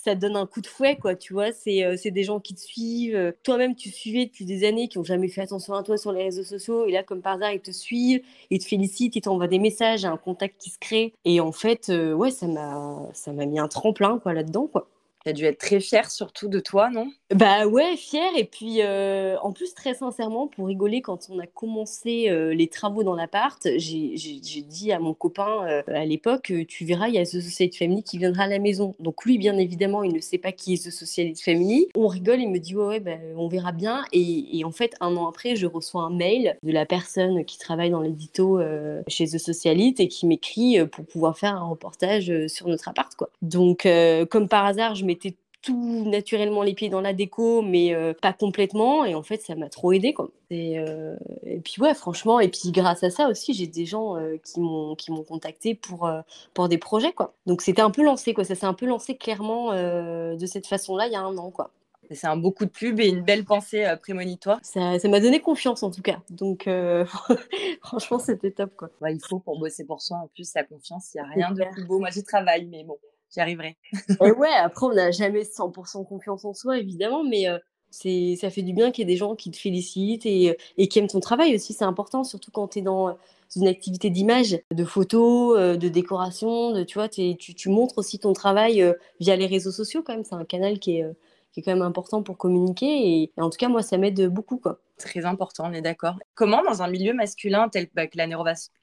ça 0.08 0.14
donne 0.14 0.36
un 0.36 0.46
coup 0.46 0.60
de 0.60 0.66
fouet, 0.66 0.96
quoi, 0.96 1.14
tu 1.14 1.34
vois. 1.34 1.52
C'est 1.52 1.84
euh, 1.84 1.96
des 2.04 2.24
gens 2.24 2.40
qui 2.40 2.54
te 2.54 2.60
suivent. 2.60 3.14
Euh, 3.14 3.32
toi-même, 3.42 3.74
tu 3.74 3.90
suivais 3.90 4.26
depuis 4.26 4.44
des 4.46 4.66
années, 4.66 4.88
qui 4.88 4.98
n'ont 4.98 5.04
jamais 5.04 5.28
fait 5.28 5.42
attention 5.42 5.74
à 5.74 5.82
toi 5.82 5.98
sur 5.98 6.12
les 6.12 6.24
réseaux 6.24 6.44
sociaux. 6.44 6.86
Et 6.86 6.92
là, 6.92 7.02
comme 7.02 7.20
par 7.20 7.34
hasard, 7.34 7.52
ils 7.52 7.60
te 7.60 7.70
suivent, 7.70 8.22
ils 8.50 8.58
te 8.58 8.64
félicitent, 8.64 9.16
ils 9.16 9.20
t'envoient 9.20 9.48
des 9.48 9.58
messages, 9.58 10.04
un 10.04 10.16
contact 10.16 10.56
qui 10.58 10.70
se 10.70 10.78
crée. 10.78 11.12
Et 11.24 11.40
en 11.40 11.52
fait, 11.52 11.90
euh, 11.90 12.14
ouais, 12.14 12.30
ça 12.30 12.46
m'a 12.46 13.46
mis 13.46 13.58
un 13.58 13.68
tremplin, 13.68 14.18
quoi, 14.18 14.32
là-dedans, 14.32 14.66
quoi. 14.66 14.88
Tu 15.28 15.30
as 15.30 15.34
dû 15.34 15.44
être 15.44 15.58
très 15.58 15.80
fière 15.80 16.10
surtout 16.10 16.48
de 16.48 16.58
toi, 16.58 16.88
non? 16.88 17.10
Bah 17.34 17.66
ouais, 17.66 17.96
fière. 17.96 18.34
Et 18.34 18.44
puis, 18.44 18.80
euh, 18.80 19.36
en 19.42 19.52
plus, 19.52 19.74
très 19.74 19.92
sincèrement, 19.92 20.46
pour 20.46 20.66
rigoler, 20.66 21.02
quand 21.02 21.28
on 21.28 21.38
a 21.38 21.46
commencé 21.46 22.30
euh, 22.30 22.54
les 22.54 22.68
travaux 22.68 23.02
dans 23.02 23.14
l'appart, 23.14 23.68
j'ai 23.76 24.62
dit 24.62 24.92
à 24.92 24.98
mon 24.98 25.12
copain 25.12 25.66
euh, 25.68 25.82
à 25.88 26.06
l'époque, 26.06 26.50
tu 26.66 26.86
verras, 26.86 27.08
il 27.08 27.14
y 27.16 27.18
a 27.18 27.24
The 27.24 27.40
Society 27.42 27.76
Family 27.76 28.02
qui 28.02 28.16
viendra 28.16 28.44
à 28.44 28.46
la 28.46 28.58
maison. 28.58 28.94
Donc 28.98 29.26
lui, 29.26 29.36
bien 29.36 29.58
évidemment, 29.58 30.02
il 30.02 30.14
ne 30.14 30.20
sait 30.20 30.38
pas 30.38 30.52
qui 30.52 30.72
est 30.72 30.86
The 30.86 30.90
Society 30.90 31.42
Family. 31.42 31.88
On 31.94 32.06
rigole, 32.06 32.40
il 32.40 32.48
me 32.48 32.58
dit, 32.58 32.74
ouais, 32.74 32.86
ouais 32.86 33.00
bah, 33.00 33.18
on 33.36 33.48
verra 33.48 33.72
bien. 33.72 34.04
Et, 34.14 34.62
en 34.64 34.72
fait, 34.72 34.94
un 35.00 35.14
an 35.16 35.28
après, 35.28 35.54
je 35.54 35.66
reçois 35.66 36.04
un 36.04 36.10
mail 36.10 36.56
de 36.62 36.72
la 36.72 36.86
personne 36.86 37.44
qui 37.44 37.58
travaille 37.58 37.90
dans 37.90 38.00
l'édito 38.00 38.58
chez 39.06 39.26
The 39.26 39.38
Socialite 39.38 40.00
et 40.00 40.08
qui 40.08 40.26
m'écrit 40.26 40.78
pour 40.86 41.04
pouvoir 41.04 41.36
faire 41.36 41.54
un 41.56 41.68
reportage 41.68 42.32
sur 42.46 42.68
notre 42.68 42.88
appart. 42.88 43.14
Quoi. 43.14 43.28
Donc, 43.42 43.86
comme 44.30 44.48
par 44.48 44.64
hasard, 44.64 44.94
je 44.94 45.04
mettais 45.18 45.36
tout 45.62 46.04
naturellement 46.06 46.62
les 46.62 46.74
pieds 46.74 46.88
dans 46.88 47.00
la 47.00 47.12
déco, 47.12 47.62
mais 47.62 47.94
euh, 47.94 48.14
pas 48.20 48.32
complètement. 48.32 49.04
Et 49.04 49.14
en 49.14 49.22
fait, 49.22 49.42
ça 49.42 49.54
m'a 49.54 49.68
trop 49.68 49.92
aidé. 49.92 50.14
Quoi. 50.14 50.30
Et, 50.50 50.78
euh, 50.78 51.16
et, 51.44 51.58
puis, 51.58 51.80
ouais, 51.80 51.94
franchement, 51.94 52.40
et 52.40 52.48
puis 52.48 52.70
grâce 52.70 53.02
à 53.02 53.10
ça 53.10 53.28
aussi, 53.28 53.54
j'ai 53.54 53.66
des 53.66 53.84
gens 53.84 54.16
euh, 54.16 54.36
qui 54.44 54.60
m'ont 54.60 54.94
qui 54.94 55.10
m'ont 55.10 55.24
contacté 55.24 55.74
pour, 55.74 56.10
pour 56.54 56.68
des 56.68 56.78
projets. 56.78 57.12
Quoi. 57.12 57.34
Donc, 57.46 57.62
c'était 57.62 57.82
un 57.82 57.90
peu 57.90 58.02
lancé. 58.02 58.34
Quoi. 58.34 58.44
Ça 58.44 58.54
s'est 58.54 58.66
un 58.66 58.74
peu 58.74 58.86
lancé 58.86 59.16
clairement 59.16 59.72
de 59.72 60.46
cette 60.46 60.66
façon-là 60.66 61.06
il 61.06 61.12
y 61.12 61.16
a 61.16 61.20
un 61.20 61.36
an. 61.38 61.50
Quoi. 61.50 61.70
C'est 62.10 62.26
un 62.26 62.38
beau 62.38 62.52
coup 62.52 62.64
de 62.64 62.70
pub 62.70 63.00
et 63.00 63.08
une 63.08 63.22
belle 63.22 63.44
pensée 63.44 63.84
prémonitoire. 64.00 64.60
Ça 64.62 64.80
m'a 65.04 65.20
donné 65.20 65.40
confiance 65.40 65.82
en 65.82 65.90
tout 65.90 66.02
cas. 66.02 66.20
Donc 66.30 66.68
franchement, 67.82 68.18
c'était 68.18 68.52
top. 68.52 68.74
Quoi. 68.76 68.88
il 69.10 69.20
faut 69.20 69.40
pour 69.40 69.58
bosser 69.58 69.84
pour 69.84 70.00
soi. 70.00 70.18
En 70.18 70.28
plus, 70.28 70.50
la 70.54 70.64
confiance, 70.64 71.12
il 71.14 71.18
n'y 71.18 71.26
a 71.26 71.30
rien 71.30 71.50
de 71.50 71.64
plus 71.72 71.84
beau. 71.84 71.98
Moi, 71.98 72.10
j'y 72.10 72.22
travaille, 72.22 72.64
mais 72.66 72.84
bon, 72.84 72.96
j'y 73.32 73.40
arriverai. 73.40 73.76
et 73.92 74.30
ouais, 74.32 74.52
après, 74.52 74.86
on 74.86 74.94
n'a 74.94 75.10
jamais 75.10 75.42
100% 75.42 76.06
confiance 76.06 76.44
en 76.44 76.54
soi, 76.54 76.78
évidemment, 76.78 77.24
mais 77.24 77.48
euh, 77.48 77.58
c'est, 77.90 78.36
ça 78.40 78.50
fait 78.50 78.62
du 78.62 78.72
bien 78.72 78.90
qu'il 78.90 79.02
y 79.02 79.10
ait 79.10 79.14
des 79.14 79.18
gens 79.18 79.34
qui 79.34 79.50
te 79.50 79.56
félicitent 79.56 80.26
et, 80.26 80.56
et 80.76 80.88
qui 80.88 80.98
aiment 80.98 81.08
ton 81.08 81.20
travail 81.20 81.54
aussi. 81.54 81.72
C'est 81.72 81.84
important, 81.84 82.24
surtout 82.24 82.50
quand 82.50 82.68
tu 82.68 82.80
es 82.80 82.82
dans 82.82 83.16
une 83.56 83.66
activité 83.66 84.10
d'image, 84.10 84.58
de 84.72 84.84
photos, 84.84 85.56
euh, 85.58 85.76
de 85.76 85.88
décoration. 85.88 86.72
De, 86.72 86.84
tu 86.84 86.98
vois, 86.98 87.08
tu, 87.08 87.36
tu, 87.36 87.68
montres 87.68 87.98
aussi 87.98 88.18
ton 88.18 88.32
travail 88.32 88.82
euh, 88.82 88.92
via 89.20 89.36
les 89.36 89.46
réseaux 89.46 89.72
sociaux, 89.72 90.02
quand 90.04 90.14
même. 90.14 90.24
C'est 90.24 90.34
un 90.34 90.44
canal 90.44 90.78
qui 90.78 90.98
est 90.98 91.06
qui 91.52 91.60
est 91.60 91.62
quand 91.62 91.72
même 91.72 91.82
important 91.82 92.22
pour 92.22 92.36
communiquer. 92.36 93.22
Et, 93.22 93.32
en 93.38 93.50
tout 93.50 93.56
cas, 93.56 93.68
moi, 93.68 93.82
ça 93.82 93.98
m'aide 93.98 94.28
beaucoup. 94.28 94.58
Quoi. 94.58 94.80
Très 94.98 95.24
important, 95.24 95.68
on 95.68 95.72
est 95.72 95.80
d'accord. 95.80 96.18
Comment, 96.34 96.62
dans 96.62 96.82
un 96.82 96.88
milieu 96.88 97.12
masculin 97.12 97.68
tel 97.68 97.88
que 97.88 98.18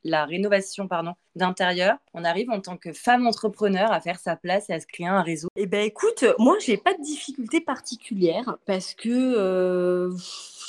la, 0.03 0.25
rénovation 0.25 0.87
d'intérieur, 1.35 1.97
on 2.13 2.23
arrive 2.23 2.49
en 2.49 2.61
tant 2.61 2.77
que 2.77 2.93
femme 2.93 3.27
entrepreneur 3.27 3.91
à 3.91 3.99
faire 3.99 4.17
sa 4.17 4.35
place 4.35 4.69
et 4.69 4.73
à 4.73 4.79
se 4.79 4.87
créer 4.87 5.07
un 5.07 5.21
réseau? 5.21 5.49
Eh 5.57 5.65
ben, 5.65 5.85
écoute, 5.85 6.23
moi, 6.39 6.55
j'ai 6.59 6.77
pas 6.77 6.93
de 6.93 7.01
difficulté 7.01 7.61
particulière 7.61 8.57
parce 8.65 8.93
que. 8.93 9.09
Euh, 9.09 10.11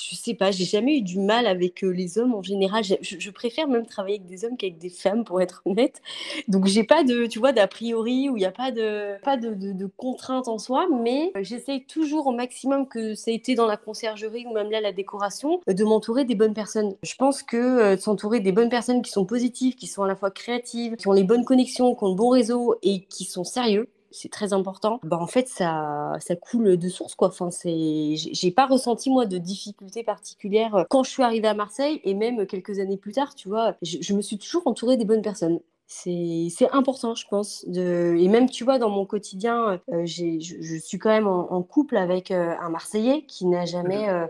je 0.09 0.15
sais 0.15 0.35
pas, 0.35 0.51
j'ai 0.51 0.65
jamais 0.65 0.99
eu 0.99 1.03
du 1.03 1.19
mal 1.19 1.47
avec 1.47 1.83
les 1.83 2.19
hommes 2.19 2.35
en 2.35 2.43
général. 2.43 2.85
Je, 2.85 3.31
préfère 3.31 3.69
même 3.69 3.87
travailler 3.87 4.17
avec 4.17 4.27
des 4.27 4.45
hommes 4.45 4.57
qu'avec 4.57 4.79
des 4.79 4.89
femmes, 4.89 5.25
pour 5.25 5.41
être 5.41 5.63
honnête. 5.65 6.01
Donc 6.49 6.67
j'ai 6.67 6.85
pas 6.85 7.05
de, 7.05 7.27
tu 7.27 7.39
vois, 7.39 7.53
d'a 7.53 7.67
priori 7.67 8.29
où 8.29 8.37
il 8.37 8.41
n'y 8.41 8.47
a 8.47 8.53
pas 8.53 8.71
de, 8.71 9.21
pas 9.23 9.37
de, 9.37 9.55
de, 9.55 9.87
contraintes 9.97 10.49
en 10.49 10.59
soi, 10.59 10.87
mais 11.03 11.33
j'essaye 11.41 11.85
toujours 11.85 12.27
au 12.27 12.33
maximum 12.33 12.89
que 12.89 13.15
ça 13.15 13.31
a 13.31 13.35
été 13.35 13.55
dans 13.55 13.67
la 13.67 13.77
conciergerie 13.77 14.47
ou 14.47 14.55
même 14.55 14.71
là 14.71 14.81
la 14.81 14.93
décoration, 14.93 15.61
de 15.67 15.85
m'entourer 15.85 16.25
des 16.25 16.35
bonnes 16.35 16.55
personnes. 16.55 16.95
Je 17.03 17.15
pense 17.17 17.43
que 17.43 17.97
s'entourer 17.97 18.41
des 18.41 18.53
bonnes 18.53 18.69
personnes 18.69 19.03
qui 19.03 19.11
sont 19.11 19.25
positives, 19.25 19.75
qui 19.75 19.87
sont 19.87 20.03
à 20.03 20.09
la 20.09 20.17
fois 20.17 20.31
créatives, 20.31 20.97
qui 20.97 21.09
ont 21.09 21.13
les 21.13 21.25
bonnes 21.25 21.45
connexions, 21.45 21.95
qui 21.95 22.05
ont 22.05 22.09
le 22.09 22.15
bon 22.15 22.31
réseau 22.31 22.77
et 22.83 23.05
qui 23.05 23.25
sont 23.25 23.45
sérieux, 23.45 23.89
c'est 24.17 24.31
très 24.31 24.53
important. 24.53 25.01
Bah, 25.03 25.19
en 25.21 25.27
fait, 25.27 25.49
ça, 25.49 26.15
ça 26.21 26.37
coule 26.37 26.77
de 26.77 26.89
source, 26.89 27.15
quoi. 27.15 27.29
Enfin, 27.29 27.51
c'est, 27.51 28.15
j'ai 28.17 28.51
pas 28.51 28.67
ressenti, 28.67 29.11
moi, 29.11 29.27
de 29.27 29.39
difficultés 29.39 30.03
particulières 30.03 30.75
euh, 30.75 30.85
quand 30.89 31.05
je 31.05 31.11
suis 31.11 31.23
arrivée 31.23 31.49
à 31.49 31.55
Marseille 31.55 32.01
et 32.05 32.15
même 32.15 32.47
quelques 32.47 32.79
années 32.79 32.97
plus 32.97 33.13
tard, 33.13 33.35
tu 33.35 33.49
vois, 33.49 33.75
je, 33.83 34.13
me 34.15 34.23
suis 34.23 34.39
toujours 34.39 34.67
entourée 34.67 34.97
des 34.97 35.05
bonnes 35.05 35.23
personnes. 35.23 35.61
C'est, 35.87 36.51
important, 36.73 37.15
je 37.15 37.27
pense. 37.29 37.65
De... 37.69 38.17
Et 38.19 38.29
même, 38.29 38.49
tu 38.49 38.65
vois, 38.65 38.79
dans 38.79 38.91
mon 38.91 39.05
quotidien, 39.05 39.81
euh, 39.93 40.03
j'ai, 40.05 40.41
je, 40.41 40.77
suis 40.79 40.99
quand 40.99 41.11
même 41.11 41.29
en, 41.29 41.63
couple 41.63 41.97
avec 41.97 42.31
euh, 42.31 42.55
un 42.61 42.71
Marseillais 42.71 43.25
qui 43.29 43.47
n'a 43.47 43.65
jamais 43.65 44.11
mmh 44.11 44.29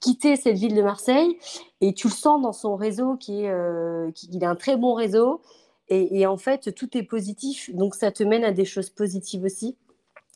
quitté 0.00 0.36
cette 0.36 0.56
ville 0.56 0.76
de 0.76 0.82
Marseille. 0.82 1.38
Et 1.80 1.92
tu 1.92 2.06
le 2.06 2.12
sens 2.12 2.40
dans 2.40 2.52
son 2.52 2.76
réseau, 2.76 3.16
qui 3.16 3.42
est, 3.42 3.52
qu'il 4.14 4.44
a 4.44 4.50
un 4.50 4.54
très 4.54 4.76
bon 4.76 4.94
réseau. 4.94 5.40
Et, 5.90 6.26
en 6.26 6.36
fait, 6.36 6.74
tout 6.74 6.96
est 6.96 7.02
positif, 7.02 7.74
donc 7.74 7.94
ça 7.94 8.12
te 8.12 8.22
mène 8.22 8.44
à 8.44 8.52
des 8.52 8.64
choses 8.64 8.90
positives 8.90 9.44
aussi. 9.44 9.76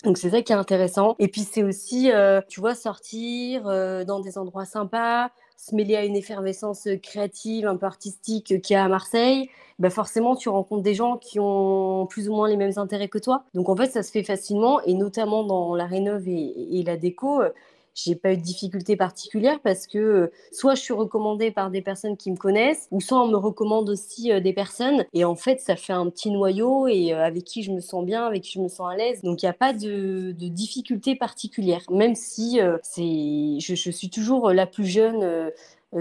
Donc 0.04 0.18
c'est 0.18 0.30
ça 0.30 0.42
qui 0.42 0.52
est 0.52 0.56
intéressant. 0.56 1.14
Et 1.18 1.28
puis 1.28 1.42
c'est 1.42 1.62
aussi, 1.62 2.10
euh, 2.10 2.40
tu 2.48 2.60
vois, 2.60 2.74
sortir 2.74 3.68
euh, 3.68 4.04
dans 4.04 4.18
des 4.18 4.36
endroits 4.36 4.64
sympas, 4.64 5.30
se 5.56 5.76
mêler 5.76 5.94
à 5.94 6.04
une 6.04 6.16
effervescence 6.16 6.88
créative, 7.02 7.66
un 7.66 7.76
peu 7.76 7.86
artistique 7.86 8.60
qu'il 8.62 8.74
y 8.74 8.76
a 8.76 8.84
à 8.84 8.88
Marseille. 8.88 9.48
Bah 9.78 9.90
forcément, 9.90 10.34
tu 10.34 10.48
rencontres 10.48 10.82
des 10.82 10.94
gens 10.94 11.18
qui 11.18 11.38
ont 11.38 12.06
plus 12.06 12.28
ou 12.28 12.34
moins 12.34 12.48
les 12.48 12.56
mêmes 12.56 12.78
intérêts 12.78 13.08
que 13.08 13.18
toi. 13.18 13.44
Donc 13.54 13.68
en 13.68 13.76
fait, 13.76 13.90
ça 13.90 14.02
se 14.02 14.10
fait 14.10 14.24
facilement, 14.24 14.80
et 14.82 14.94
notamment 14.94 15.44
dans 15.44 15.76
la 15.76 15.86
rénov 15.86 16.26
et, 16.26 16.78
et 16.80 16.82
la 16.82 16.96
déco 16.96 17.42
j'ai 17.94 18.14
pas 18.14 18.32
eu 18.32 18.36
de 18.36 18.42
difficultés 18.42 18.96
particulières 18.96 19.60
parce 19.62 19.86
que 19.86 19.98
euh, 19.98 20.32
soit 20.50 20.74
je 20.74 20.80
suis 20.80 20.94
recommandée 20.94 21.50
par 21.50 21.70
des 21.70 21.82
personnes 21.82 22.16
qui 22.16 22.30
me 22.30 22.36
connaissent, 22.36 22.88
ou 22.90 23.00
soit 23.00 23.22
on 23.22 23.28
me 23.28 23.36
recommande 23.36 23.88
aussi 23.90 24.32
euh, 24.32 24.40
des 24.40 24.52
personnes. 24.52 25.04
Et 25.12 25.24
en 25.24 25.34
fait, 25.34 25.60
ça 25.60 25.76
fait 25.76 25.92
un 25.92 26.08
petit 26.08 26.30
noyau 26.30 26.86
et 26.88 27.12
euh, 27.12 27.24
avec 27.24 27.44
qui 27.44 27.62
je 27.62 27.70
me 27.70 27.80
sens 27.80 28.04
bien, 28.04 28.26
avec 28.26 28.42
qui 28.42 28.52
je 28.52 28.60
me 28.60 28.68
sens 28.68 28.90
à 28.90 28.96
l'aise. 28.96 29.20
Donc 29.22 29.42
il 29.42 29.46
n'y 29.46 29.50
a 29.50 29.54
pas 29.54 29.72
de, 29.72 30.32
de 30.32 30.48
difficultés 30.48 31.16
particulières, 31.16 31.82
même 31.90 32.14
si 32.14 32.58
je, 32.58 33.74
suis 33.74 34.10
toujours 34.10 34.52
la 34.52 34.66
plus 34.66 34.86
jeune. 34.86 35.50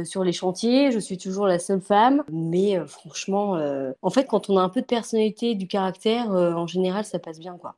sur 0.03 0.23
les 0.23 0.31
chantiers, 0.31 0.91
je 0.91 0.99
suis 0.99 1.17
toujours 1.17 1.47
la 1.47 1.59
seule 1.59 1.81
femme, 1.81 2.23
mais 2.31 2.79
franchement, 2.87 3.59
en 4.01 4.09
fait, 4.09 4.25
quand 4.25 4.49
on 4.49 4.57
a 4.57 4.61
un 4.61 4.69
peu 4.69 4.81
de 4.81 4.85
personnalité, 4.85 5.55
du 5.55 5.67
caractère, 5.67 6.29
en 6.29 6.67
général, 6.67 7.05
ça 7.05 7.19
passe 7.19 7.39
bien, 7.39 7.57
quoi. 7.57 7.75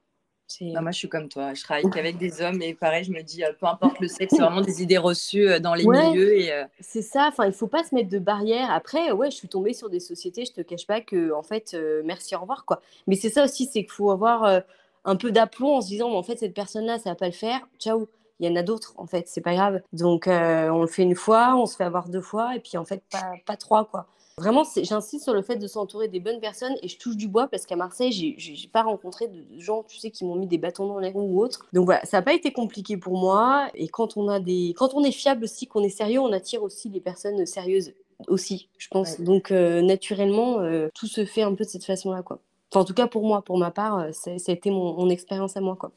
Ah, 0.75 0.81
moi, 0.81 0.91
je 0.91 0.97
suis 0.97 1.09
comme 1.09 1.29
toi. 1.29 1.53
Je 1.53 1.63
travaille 1.63 1.89
qu'avec 1.89 2.17
des 2.17 2.41
hommes 2.41 2.61
et 2.61 2.73
pareil, 2.73 3.03
je 3.03 3.11
me 3.11 3.21
dis, 3.21 3.43
euh, 3.43 3.51
peu 3.59 3.65
importe 3.65 3.99
le 3.99 4.07
sexe, 4.07 4.33
c'est 4.35 4.41
vraiment 4.41 4.61
des 4.61 4.81
idées 4.81 4.97
reçues 4.97 5.47
euh, 5.47 5.59
dans 5.59 5.73
les 5.73 5.85
milieux. 5.85 6.37
Et, 6.37 6.51
euh, 6.51 6.65
C'est 6.79 7.01
ça. 7.01 7.27
Enfin, 7.27 7.45
il 7.45 7.53
faut 7.53 7.67
pas 7.67 7.83
se 7.83 7.93
mettre 7.95 8.09
de 8.09 8.19
barrières. 8.19 8.71
Après, 8.71 9.11
ouais, 9.11 9.31
je 9.31 9.35
suis 9.35 9.47
tombée 9.47 9.73
sur 9.73 9.89
des 9.89 9.99
sociétés. 9.99 10.45
Je 10.45 10.51
te 10.51 10.61
cache 10.61 10.87
pas 10.87 11.01
que, 11.01 11.33
en 11.33 11.43
fait, 11.43 11.75
merci, 12.03 12.35
au 12.35 12.39
revoir, 12.39 12.65
quoi. 12.65 12.81
Mais 13.07 13.15
c'est 13.15 13.29
ça 13.29 13.43
aussi, 13.43 13.65
c'est 13.65 13.83
qu'il 13.83 13.91
faut 13.91 14.11
avoir 14.11 14.61
un 15.05 15.15
peu 15.15 15.31
d'aplomb 15.31 15.77
en 15.77 15.81
se 15.81 15.87
disant, 15.87 16.11
en 16.11 16.23
fait, 16.23 16.37
cette 16.37 16.53
personne-là, 16.53 16.99
ça 16.99 17.09
va 17.09 17.15
pas 17.15 17.27
le 17.27 17.31
faire. 17.31 17.67
Ciao. 17.79 18.07
Il 18.39 18.49
y 18.49 18.51
en 18.51 18.55
a 18.55 18.63
d'autres, 18.63 18.93
en 18.97 19.05
fait. 19.05 19.27
C'est 19.27 19.41
pas 19.41 19.53
grave. 19.53 19.81
Donc, 19.93 20.27
on 20.27 20.81
le 20.81 20.87
fait 20.87 21.03
une 21.03 21.15
fois, 21.15 21.55
on 21.55 21.65
se 21.65 21.75
fait 21.75 21.83
avoir 21.83 22.09
deux 22.09 22.21
fois, 22.21 22.55
et 22.55 22.59
puis 22.59 22.77
en 22.77 22.85
fait, 22.85 23.01
pas, 23.11 23.33
pas 23.45 23.57
trois, 23.57 23.85
quoi. 23.85 24.07
Vraiment, 24.39 24.63
j'insiste 24.75 25.23
sur 25.23 25.33
le 25.35 25.43
fait 25.43 25.57
de 25.57 25.67
s'entourer 25.67 26.07
des 26.07 26.19
bonnes 26.19 26.39
personnes 26.39 26.75
et 26.81 26.87
je 26.87 26.97
touche 26.97 27.15
du 27.15 27.27
bois 27.27 27.47
parce 27.47 27.67
qu'à 27.67 27.75
Marseille, 27.75 28.11
j'ai 28.11 28.67
pas 28.67 28.81
rencontré 28.81 29.27
de 29.27 29.43
gens, 29.59 29.83
tu 29.83 29.99
sais, 29.99 30.09
qui 30.09 30.25
m'ont 30.25 30.35
mis 30.35 30.47
des 30.47 30.57
bâtons 30.57 30.87
dans 30.87 30.97
les 30.97 31.09
roues 31.09 31.35
ou 31.35 31.43
autre. 31.43 31.67
Donc 31.71 31.85
voilà, 31.85 32.03
ça 32.03 32.17
n'a 32.17 32.23
pas 32.23 32.33
été 32.33 32.51
compliqué 32.51 32.97
pour 32.97 33.15
moi. 33.15 33.69
Et 33.75 33.87
quand 33.87 34.17
on 34.17 34.27
a 34.29 34.39
des, 34.39 34.73
quand 34.75 34.95
on 34.95 35.03
est 35.03 35.11
fiable 35.11 35.43
aussi, 35.43 35.67
qu'on 35.67 35.83
est 35.83 35.89
sérieux, 35.89 36.19
on 36.19 36.31
attire 36.31 36.63
aussi 36.63 36.89
les 36.89 36.99
personnes 36.99 37.45
sérieuses 37.45 37.93
aussi, 38.27 38.69
je 38.79 38.87
pense. 38.87 39.21
Donc 39.21 39.51
euh, 39.51 39.83
naturellement, 39.83 40.61
euh, 40.61 40.89
tout 40.95 41.07
se 41.07 41.25
fait 41.25 41.43
un 41.43 41.53
peu 41.53 41.63
de 41.63 41.69
cette 41.69 41.85
façon-là, 41.85 42.23
quoi. 42.23 42.39
Enfin, 42.71 42.81
en 42.81 42.85
tout 42.85 42.95
cas 42.95 43.05
pour 43.05 43.23
moi, 43.27 43.43
pour 43.43 43.59
ma 43.59 43.69
part, 43.69 43.99
euh, 43.99 44.11
ça 44.13 44.31
a 44.31 44.51
été 44.51 44.71
mon, 44.71 44.95
mon 44.95 45.09
expérience 45.09 45.55
à 45.57 45.61
moi, 45.61 45.75
quoi. 45.75 45.91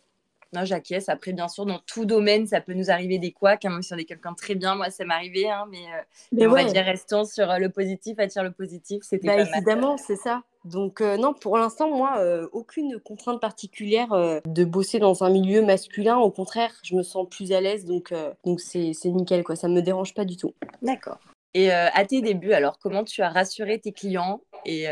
Non, 0.52 0.64
j'acquiesce. 0.64 1.08
Après, 1.08 1.32
bien 1.32 1.48
sûr, 1.48 1.66
dans 1.66 1.80
tout 1.86 2.04
domaine, 2.04 2.46
ça 2.46 2.60
peut 2.60 2.74
nous 2.74 2.90
arriver 2.90 3.18
des 3.18 3.32
couacs. 3.32 3.64
Hein, 3.64 3.70
même 3.70 3.82
si 3.82 3.92
on 3.92 3.96
est 3.96 4.04
quelqu'un 4.04 4.32
de 4.32 4.36
très 4.36 4.54
bien, 4.54 4.74
moi, 4.74 4.90
ça 4.90 5.04
m'est 5.04 5.14
arrivé. 5.14 5.50
Hein, 5.50 5.66
mais, 5.70 5.78
euh, 5.78 6.02
mais 6.32 6.46
on 6.46 6.52
va 6.52 6.64
dire, 6.64 6.84
restons 6.84 7.24
sur 7.24 7.50
euh, 7.50 7.58
le 7.58 7.68
positif, 7.68 8.18
attire 8.18 8.42
le 8.42 8.52
positif. 8.52 9.02
C'était 9.02 9.26
bah, 9.26 9.40
Évidemment, 9.40 9.96
c'est 9.96 10.16
ça. 10.16 10.42
Donc, 10.64 11.00
euh, 11.00 11.16
non, 11.16 11.32
pour 11.32 11.58
l'instant, 11.58 11.90
moi, 11.90 12.20
aucune 12.52 12.98
contrainte 13.00 13.40
particulière 13.40 14.40
de 14.44 14.64
bosser 14.64 14.98
dans 14.98 15.22
un 15.22 15.30
milieu 15.30 15.62
masculin. 15.62 16.16
Au 16.16 16.30
contraire, 16.30 16.72
je 16.82 16.94
me 16.96 17.02
sens 17.02 17.26
plus 17.28 17.52
à 17.52 17.60
l'aise. 17.60 17.84
Donc, 17.84 18.12
donc 18.44 18.60
c'est 18.60 18.92
nickel, 19.04 19.44
quoi. 19.44 19.56
Ça 19.56 19.68
ne 19.68 19.74
me 19.74 19.82
dérange 19.82 20.14
pas 20.14 20.24
du 20.24 20.36
tout. 20.36 20.54
D'accord. 20.82 21.18
Et 21.54 21.70
à 21.70 22.04
tes 22.04 22.20
débuts, 22.20 22.52
alors, 22.52 22.78
comment 22.78 23.04
tu 23.04 23.22
as 23.22 23.30
rassuré 23.30 23.78
tes 23.78 23.92
clients 23.92 24.40
et 24.64 24.86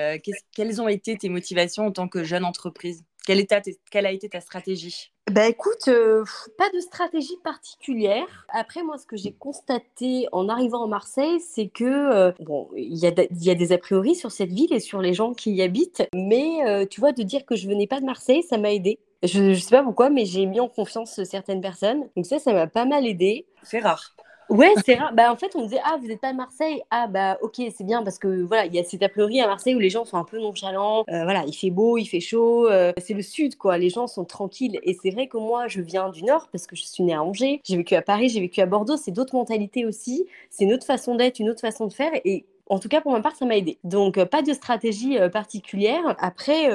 quelles 0.53 0.81
ont 0.81 0.89
été 0.89 1.17
tes 1.17 1.29
motivations 1.29 1.87
en 1.87 1.91
tant 1.91 2.07
que 2.07 2.23
jeune 2.23 2.45
entreprise? 2.45 3.05
Quelle, 3.27 3.47
quelle 3.91 4.07
a 4.07 4.13
été 4.13 4.29
ta 4.29 4.41
stratégie? 4.41 5.13
Bah 5.31 5.49
écoute, 5.49 5.89
euh, 5.89 6.23
pas 6.59 6.69
de 6.71 6.81
stratégie 6.81 7.39
particulière. 7.43 8.47
Après, 8.51 8.83
moi, 8.83 8.99
ce 8.99 9.07
que 9.07 9.17
j'ai 9.17 9.33
constaté 9.33 10.29
en 10.33 10.51
arrivant 10.51 10.85
à 10.85 10.87
Marseille, 10.87 11.41
c'est 11.41 11.69
que, 11.69 11.85
euh, 11.85 12.33
bon, 12.41 12.69
il 12.77 12.95
y, 12.95 13.07
y, 13.45 13.51
a 13.51 13.55
des 13.55 13.73
a 13.73 13.79
priori 13.79 14.15
sur 14.15 14.31
cette 14.31 14.53
ville 14.53 14.73
et 14.73 14.81
sur 14.81 15.01
les 15.01 15.15
gens 15.15 15.33
qui 15.33 15.53
y 15.53 15.63
habitent, 15.63 16.03
mais 16.15 16.67
euh, 16.67 16.85
tu 16.85 17.01
vois, 17.01 17.13
de 17.13 17.23
dire 17.23 17.47
que 17.47 17.57
je 17.57 17.67
venais 17.67 17.87
pas 17.87 18.01
de 18.01 18.05
Marseille, 18.05 18.43
ça 18.43 18.59
m'a 18.59 18.73
aidé. 18.73 18.99
Je, 19.23 19.43
ne 19.43 19.55
sais 19.55 19.71
pas 19.71 19.83
pourquoi, 19.83 20.11
mais 20.11 20.27
j'ai 20.27 20.45
mis 20.45 20.61
en 20.61 20.69
confiance 20.69 21.23
certaines 21.25 21.63
personnes. 21.63 22.07
Donc 22.17 22.27
ça, 22.27 22.39
ça 22.39 22.53
m'a 22.53 22.67
pas 22.67 22.85
mal 22.85 23.07
aidé. 23.07 23.47
C'est 23.63 23.79
rare. 23.79 24.15
Ouais, 24.51 24.73
c'est 24.85 24.95
rare. 24.95 25.13
Bah, 25.15 25.33
en 25.33 25.37
fait, 25.37 25.55
on 25.55 25.61
me 25.61 25.65
disait, 25.65 25.81
ah, 25.85 25.97
vous 26.01 26.07
n'êtes 26.07 26.21
pas 26.21 26.29
à 26.29 26.33
Marseille. 26.33 26.83
Ah, 26.91 27.07
bah, 27.07 27.39
ok, 27.43 27.61
c'est 27.77 27.85
bien 27.85 28.03
parce 28.03 28.19
que 28.19 28.43
voilà, 28.43 28.67
il 28.67 28.75
y 28.75 28.79
a 28.79 28.85
cette 28.85 29.03
a 29.03 29.09
priori 29.09 29.41
à 29.41 29.47
Marseille 29.47 29.75
où 29.75 29.79
les 29.79 29.91
gens 29.91 30.05
sont 30.05 30.17
un 30.17 30.25
peu 30.25 30.39
nonchalants. 30.39 31.05
Euh, 31.09 31.25
voilà, 31.25 31.45
il 31.47 31.55
fait 31.55 31.71
beau, 31.71 31.99
il 31.99 32.07
fait 32.07 32.21
chaud. 32.21 32.69
Euh, 32.69 32.93
c'est 32.99 33.15
le 33.15 33.23
sud, 33.23 33.57
quoi. 33.57 33.79
Les 33.79 33.91
gens 33.91 34.07
sont 34.07 34.25
tranquilles. 34.25 34.79
Et 34.83 34.97
c'est 35.03 35.11
vrai 35.11 35.27
que 35.29 35.37
moi, 35.37 35.69
je 35.69 35.81
viens 35.81 36.11
du 36.11 36.23
nord 36.25 36.49
parce 36.53 36.67
que 36.67 36.77
je 36.77 36.85
suis 36.85 37.03
née 37.03 37.15
à 37.15 37.23
Angers. 37.23 37.61
J'ai 37.65 37.77
vécu 37.77 37.95
à 37.95 38.03
Paris, 38.03 38.29
j'ai 38.29 38.41
vécu 38.41 38.61
à 38.61 38.67
Bordeaux. 38.67 38.97
C'est 38.97 39.13
d'autres 39.13 39.35
mentalités 39.35 39.87
aussi. 39.87 40.27
C'est 40.51 40.65
une 40.65 40.73
autre 40.73 40.87
façon 40.87 41.15
d'être, 41.15 41.39
une 41.39 41.51
autre 41.51 41.61
façon 41.61 41.87
de 41.87 41.93
faire. 41.93 42.13
Et 42.25 42.45
en 42.69 42.79
tout 42.79 42.89
cas, 42.89 43.01
pour 43.01 43.13
ma 43.13 43.21
part, 43.21 43.37
ça 43.37 43.47
m'a 43.47 43.57
aidé. 43.57 43.79
Donc, 43.85 44.19
euh, 44.19 44.27
pas 44.27 44.43
de 44.43 44.53
stratégie 44.53 45.19
particulière. 45.33 46.17
Après, 46.19 46.69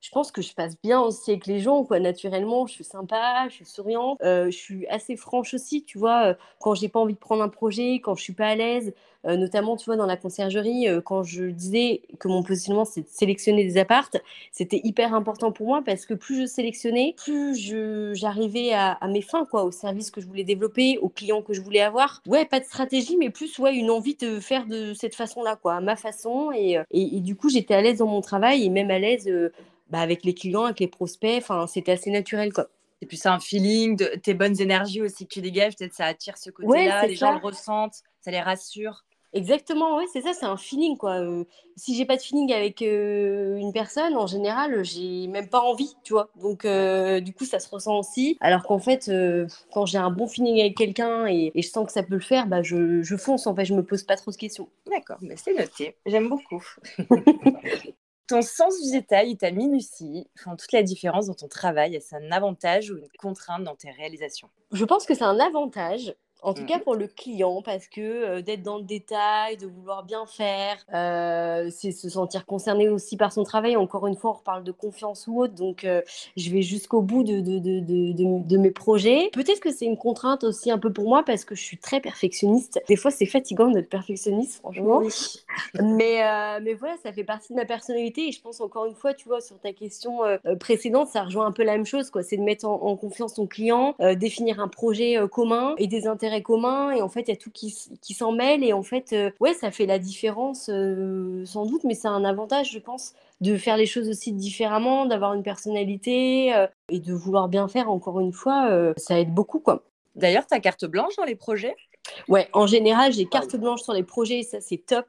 je 0.00 0.10
pense 0.10 0.30
que 0.30 0.42
je 0.42 0.54
passe 0.54 0.80
bien 0.80 1.00
aussi 1.00 1.32
avec 1.32 1.46
les 1.46 1.58
gens, 1.58 1.84
quoi. 1.84 1.98
Naturellement, 1.98 2.66
je 2.66 2.74
suis 2.74 2.84
sympa, 2.84 3.46
je 3.48 3.54
suis 3.54 3.64
souriante, 3.64 4.18
euh, 4.22 4.46
je 4.50 4.56
suis 4.56 4.86
assez 4.86 5.16
franche 5.16 5.54
aussi, 5.54 5.84
tu 5.84 5.98
vois. 5.98 6.28
Euh, 6.28 6.34
quand 6.60 6.74
j'ai 6.74 6.88
pas 6.88 7.00
envie 7.00 7.14
de 7.14 7.18
prendre 7.18 7.42
un 7.42 7.48
projet, 7.48 7.94
quand 7.96 8.14
je 8.14 8.22
suis 8.22 8.32
pas 8.32 8.46
à 8.46 8.54
l'aise, 8.54 8.94
euh, 9.26 9.36
notamment, 9.36 9.76
tu 9.76 9.86
vois, 9.86 9.96
dans 9.96 10.06
la 10.06 10.16
conciergerie, 10.16 10.86
quand 11.04 11.24
je 11.24 11.46
disais 11.46 12.02
que 12.20 12.28
mon 12.28 12.44
positionnement 12.44 12.84
c'est 12.84 13.02
de 13.02 13.08
sélectionner 13.08 13.64
des 13.64 13.76
appartes, 13.76 14.16
c'était 14.52 14.80
hyper 14.84 15.14
important 15.14 15.50
pour 15.50 15.66
moi 15.66 15.82
parce 15.84 16.06
que 16.06 16.14
plus 16.14 16.40
je 16.42 16.46
sélectionnais, 16.46 17.16
plus 17.16 17.56
j'arrivais 18.14 18.72
à, 18.72 18.98
mes 19.08 19.22
fins, 19.22 19.46
quoi, 19.46 19.64
au 19.64 19.72
service 19.72 20.12
que 20.12 20.20
je 20.20 20.26
voulais 20.26 20.44
développer, 20.44 20.98
aux 20.98 21.08
clients 21.08 21.42
que 21.42 21.52
je 21.52 21.60
voulais 21.60 21.80
avoir. 21.80 22.22
Ouais, 22.28 22.44
pas 22.44 22.60
de 22.60 22.64
stratégie, 22.64 23.16
mais 23.16 23.30
plus 23.30 23.58
ouais 23.58 23.74
une 23.74 23.90
envie 23.90 24.14
de 24.14 24.38
faire 24.38 24.66
de 24.66 24.94
cette 24.94 25.16
façon-là, 25.16 25.56
quoi, 25.56 25.74
à 25.74 25.80
ma 25.80 25.96
façon. 25.96 26.52
Et, 26.54 26.74
et, 26.92 27.16
et 27.16 27.20
du 27.20 27.34
coup, 27.34 27.48
j'étais 27.48 27.74
à 27.74 27.82
l'aise 27.82 27.98
dans 27.98 28.06
mon 28.06 28.20
travail 28.20 28.64
et 28.64 28.70
même 28.70 28.92
à 28.92 29.00
l'aise 29.00 29.28
bah, 29.90 30.00
avec 30.00 30.24
les 30.24 30.34
clients, 30.34 30.64
avec 30.64 30.80
les 30.80 30.88
prospects. 30.88 31.38
Enfin, 31.38 31.66
c'était 31.66 31.92
assez 31.92 32.10
naturel, 32.10 32.52
quoi. 32.52 32.68
Et 33.00 33.06
puis 33.06 33.16
c'est 33.16 33.28
un 33.28 33.40
feeling, 33.40 33.96
de 33.96 34.06
tes 34.22 34.34
bonnes 34.34 34.60
énergies 34.60 35.02
aussi 35.02 35.26
que 35.26 35.34
tu 35.34 35.40
dégages, 35.40 35.76
peut-être 35.76 35.94
ça 35.94 36.06
attire 36.06 36.36
ce 36.36 36.50
côté-là, 36.50 37.06
les 37.06 37.14
gens 37.14 37.32
le 37.32 37.38
ressentent, 37.38 38.02
ça 38.20 38.30
les 38.30 38.40
rassure. 38.40 39.04
Exactement, 39.34 39.98
oui, 39.98 40.04
c'est 40.10 40.22
ça, 40.22 40.32
c'est 40.32 40.46
un 40.46 40.56
feeling 40.56 40.96
quoi. 40.96 41.20
Euh, 41.20 41.44
si 41.76 41.94
j'ai 41.94 42.06
pas 42.06 42.16
de 42.16 42.22
feeling 42.22 42.50
avec 42.52 42.80
euh, 42.80 43.56
une 43.56 43.74
personne, 43.74 44.16
en 44.16 44.26
général, 44.26 44.82
j'ai 44.84 45.26
même 45.26 45.48
pas 45.48 45.60
envie, 45.60 45.94
tu 46.02 46.14
vois. 46.14 46.30
Donc 46.40 46.64
euh, 46.64 47.20
du 47.20 47.34
coup, 47.34 47.44
ça 47.44 47.60
se 47.60 47.68
ressent 47.68 47.98
aussi. 47.98 48.38
Alors 48.40 48.62
qu'en 48.62 48.78
fait, 48.78 49.10
quand 49.70 49.84
j'ai 49.84 49.98
un 49.98 50.10
bon 50.10 50.26
feeling 50.26 50.58
avec 50.60 50.76
quelqu'un 50.76 51.26
et, 51.26 51.52
je 51.54 51.68
sens 51.68 51.86
que 51.86 51.92
ça 51.92 52.02
peut 52.02 52.14
le 52.14 52.20
faire, 52.20 52.46
bah 52.46 52.62
je, 52.62 53.02
je 53.02 53.16
fonce. 53.16 53.46
En 53.46 53.54
fait, 53.54 53.66
je 53.66 53.74
me 53.74 53.82
pose 53.82 54.02
pas 54.02 54.16
trop 54.16 54.30
de 54.30 54.36
questions. 54.36 54.70
D'accord, 54.90 55.18
mais 55.20 55.36
c'est 55.36 55.54
noté. 55.54 55.94
J'aime 56.06 56.28
beaucoup. 56.30 56.64
ton 58.28 58.42
sens 58.42 58.80
du 58.82 58.92
détail 58.92 59.32
et 59.32 59.36
ta 59.36 59.50
minutie 59.50 60.28
font 60.36 60.54
toute 60.54 60.72
la 60.72 60.82
différence 60.82 61.26
dans 61.26 61.34
ton 61.34 61.48
travail. 61.48 61.96
Est-ce 61.96 62.14
un 62.14 62.30
avantage 62.30 62.90
ou 62.90 62.98
une 62.98 63.08
contrainte 63.18 63.64
dans 63.64 63.74
tes 63.74 63.90
réalisations? 63.90 64.50
Je 64.70 64.84
pense 64.84 65.06
que 65.06 65.14
c'est 65.14 65.24
un 65.24 65.40
avantage 65.40 66.14
En 66.42 66.54
tout 66.54 66.64
cas 66.64 66.76
Mhm. 66.76 66.82
pour 66.84 66.94
le 66.94 67.08
client, 67.08 67.62
parce 67.62 67.88
que 67.88 68.00
euh, 68.00 68.42
d'être 68.42 68.62
dans 68.62 68.78
le 68.78 68.84
détail, 68.84 69.56
de 69.56 69.66
vouloir 69.66 70.04
bien 70.04 70.24
faire, 70.26 70.76
euh, 70.94 71.68
c'est 71.70 71.90
se 71.90 72.08
sentir 72.08 72.46
concerné 72.46 72.88
aussi 72.88 73.16
par 73.16 73.32
son 73.32 73.42
travail. 73.42 73.76
Encore 73.76 74.06
une 74.06 74.14
fois, 74.14 74.30
on 74.30 74.34
reparle 74.34 74.62
de 74.62 74.70
confiance 74.70 75.26
ou 75.26 75.40
autre, 75.42 75.54
donc 75.54 75.84
euh, 75.84 76.00
je 76.36 76.50
vais 76.50 76.62
jusqu'au 76.62 77.02
bout 77.02 77.24
de, 77.24 77.40
de, 77.40 77.58
de, 77.58 77.80
de, 78.46 78.56
mes 78.56 78.70
projets. 78.70 79.30
Peut-être 79.32 79.58
que 79.58 79.72
c'est 79.72 79.84
une 79.84 79.96
contrainte 79.96 80.44
aussi 80.44 80.70
un 80.70 80.78
peu 80.78 80.92
pour 80.92 81.08
moi, 81.08 81.24
parce 81.24 81.44
que 81.44 81.56
je 81.56 81.62
suis 81.62 81.76
très 81.78 82.00
perfectionniste. 82.00 82.80
Des 82.88 82.96
fois, 82.96 83.10
c'est 83.10 83.26
fatigant 83.26 83.70
d'être 83.70 83.88
perfectionniste, 83.90 84.56
franchement. 84.60 85.02
Mais, 85.82 86.22
euh, 86.24 86.60
mais 86.62 86.74
voilà, 86.74 86.94
ça 87.02 87.12
fait 87.12 87.24
partie 87.24 87.52
de 87.52 87.58
ma 87.58 87.64
personnalité 87.64 88.28
et 88.28 88.32
je 88.32 88.40
pense 88.40 88.60
encore 88.60 88.86
une 88.86 88.94
fois, 88.94 89.12
tu 89.12 89.26
vois, 89.28 89.40
sur 89.40 89.58
ta 89.58 89.72
question 89.72 90.20
précédente, 90.60 91.08
ça 91.08 91.24
rejoint 91.24 91.46
un 91.46 91.52
peu 91.52 91.64
la 91.64 91.72
même 91.72 91.86
chose. 91.86 92.10
C'est 92.22 92.36
de 92.36 92.42
mettre 92.42 92.64
en, 92.66 92.74
en 92.82 92.96
confiance 92.96 93.34
ton 93.34 93.46
client, 93.46 93.96
définir 94.16 94.60
un 94.60 94.68
projet 94.68 95.16
commun 95.32 95.74
et 95.78 95.86
des 95.88 96.06
intérêts 96.06 96.27
communs 96.42 96.92
et 96.92 97.02
en 97.02 97.08
fait, 97.08 97.22
il 97.22 97.28
y 97.28 97.32
a 97.32 97.36
tout 97.36 97.50
qui, 97.50 97.74
qui 98.00 98.14
s'en 98.14 98.32
mêle 98.32 98.62
et 98.64 98.72
en 98.72 98.82
fait, 98.82 99.12
euh, 99.12 99.30
ouais, 99.40 99.54
ça 99.54 99.70
fait 99.70 99.86
la 99.86 99.98
différence 99.98 100.68
euh, 100.68 101.44
sans 101.44 101.66
doute, 101.66 101.84
mais 101.84 101.94
c'est 101.94 102.08
un 102.08 102.24
avantage, 102.24 102.70
je 102.72 102.78
pense, 102.78 103.14
de 103.40 103.56
faire 103.56 103.76
les 103.76 103.86
choses 103.86 104.08
aussi 104.08 104.32
différemment, 104.32 105.06
d'avoir 105.06 105.34
une 105.34 105.42
personnalité 105.42 106.54
euh, 106.54 106.66
et 106.90 107.00
de 107.00 107.12
vouloir 107.12 107.48
bien 107.48 107.68
faire, 107.68 107.90
encore 107.90 108.20
une 108.20 108.32
fois, 108.32 108.70
ça 108.96 109.18
aide 109.18 109.32
beaucoup, 109.32 109.60
quoi. 109.60 109.82
D'ailleurs, 110.14 110.46
ta 110.46 110.60
carte 110.60 110.84
blanche 110.84 111.16
dans 111.16 111.24
les 111.24 111.36
projets? 111.36 111.76
Ouais, 112.28 112.48
en 112.52 112.66
général, 112.66 113.12
j'ai 113.12 113.26
carte 113.26 113.56
blanche 113.56 113.82
sur 113.82 113.92
les 113.92 114.02
projets, 114.02 114.42
ça 114.42 114.60
c'est 114.60 114.78
top. 114.78 115.06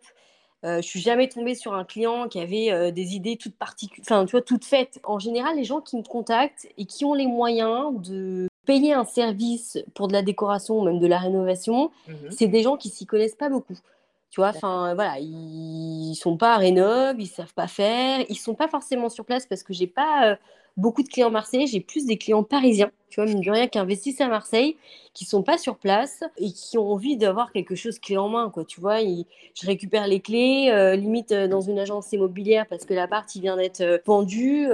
Euh, 0.65 0.81
je 0.81 0.87
suis 0.87 0.99
jamais 0.99 1.29
tombée 1.29 1.55
sur 1.55 1.73
un 1.73 1.85
client 1.85 2.27
qui 2.27 2.39
avait 2.39 2.69
euh, 2.71 2.91
des 2.91 3.15
idées 3.15 3.37
toutes 3.37 3.55
particulières, 3.55 4.05
enfin 4.05 4.25
tu 4.25 4.31
vois, 4.31 4.41
toutes 4.41 4.65
faites. 4.65 4.99
En 5.05 5.17
général, 5.17 5.55
les 5.55 5.63
gens 5.63 5.79
qui 5.79 5.95
me 5.95 6.03
contactent 6.03 6.67
et 6.77 6.85
qui 6.85 7.05
ont 7.05 7.13
les 7.13 7.27
moyens 7.27 7.93
de 7.95 8.48
payer 8.65 8.93
un 8.93 9.05
service 9.05 9.77
pour 9.95 10.07
de 10.07 10.13
la 10.13 10.21
décoration 10.21 10.79
ou 10.79 10.83
même 10.83 10.99
de 10.99 11.07
la 11.07 11.17
rénovation, 11.17 11.91
Mhm. 12.07 12.15
c'est 12.31 12.47
des 12.47 12.61
gens 12.61 12.77
qui 12.77 12.89
s'y 12.89 13.05
connaissent 13.05 13.35
pas 13.35 13.49
beaucoup. 13.49 13.77
Tu 14.31 14.41
vois, 14.41 14.49
enfin 14.49 14.93
voilà, 14.93 15.17
ils 15.19 16.13
sont 16.15 16.37
pas 16.37 16.53
à 16.53 16.57
rénov, 16.57 17.15
ils 17.19 17.25
savent 17.27 17.53
pas 17.55 17.67
faire, 17.67 18.23
ils 18.29 18.35
sont 18.37 18.53
pas 18.53 18.67
forcément 18.67 19.09
sur 19.09 19.25
place 19.25 19.47
parce 19.47 19.63
que 19.63 19.73
j'ai 19.73 19.87
pas 19.87 20.27
euh, 20.27 20.35
beaucoup 20.77 21.01
de 21.01 21.07
clients 21.07 21.31
marseillais, 21.31 21.65
j'ai 21.65 21.79
plus 21.79 22.05
des 22.05 22.17
clients 22.17 22.43
parisiens, 22.43 22.91
tu 23.09 23.19
vois, 23.19 23.25
mine 23.27 23.41
de 23.41 23.49
rien, 23.49 23.67
qui 23.67 23.79
investissent 23.79 24.21
à 24.21 24.27
Marseille, 24.27 24.77
qui 25.15 25.25
sont 25.25 25.41
pas 25.41 25.57
sur 25.57 25.77
place 25.77 26.23
et 26.37 26.51
qui 26.51 26.77
ont 26.77 26.91
envie 26.91 27.17
d'avoir 27.17 27.51
quelque 27.51 27.73
chose 27.73 27.97
clé 27.97 28.17
en 28.17 28.29
main, 28.29 28.51
quoi. 28.51 28.65
Tu 28.65 28.79
vois, 28.79 29.01
ils- 29.01 29.25
je 29.55 29.65
récupère 29.65 30.05
les 30.05 30.19
clés, 30.19 30.69
euh, 30.71 30.95
limite 30.95 31.31
euh, 31.31 31.47
dans 31.47 31.61
une 31.61 31.79
agence 31.79 32.11
immobilière 32.13 32.67
parce 32.67 32.85
que 32.85 32.93
l'appart 32.93 33.33
il 33.35 33.41
vient 33.41 33.57
d'être 33.57 33.99
vendu. 34.05 34.67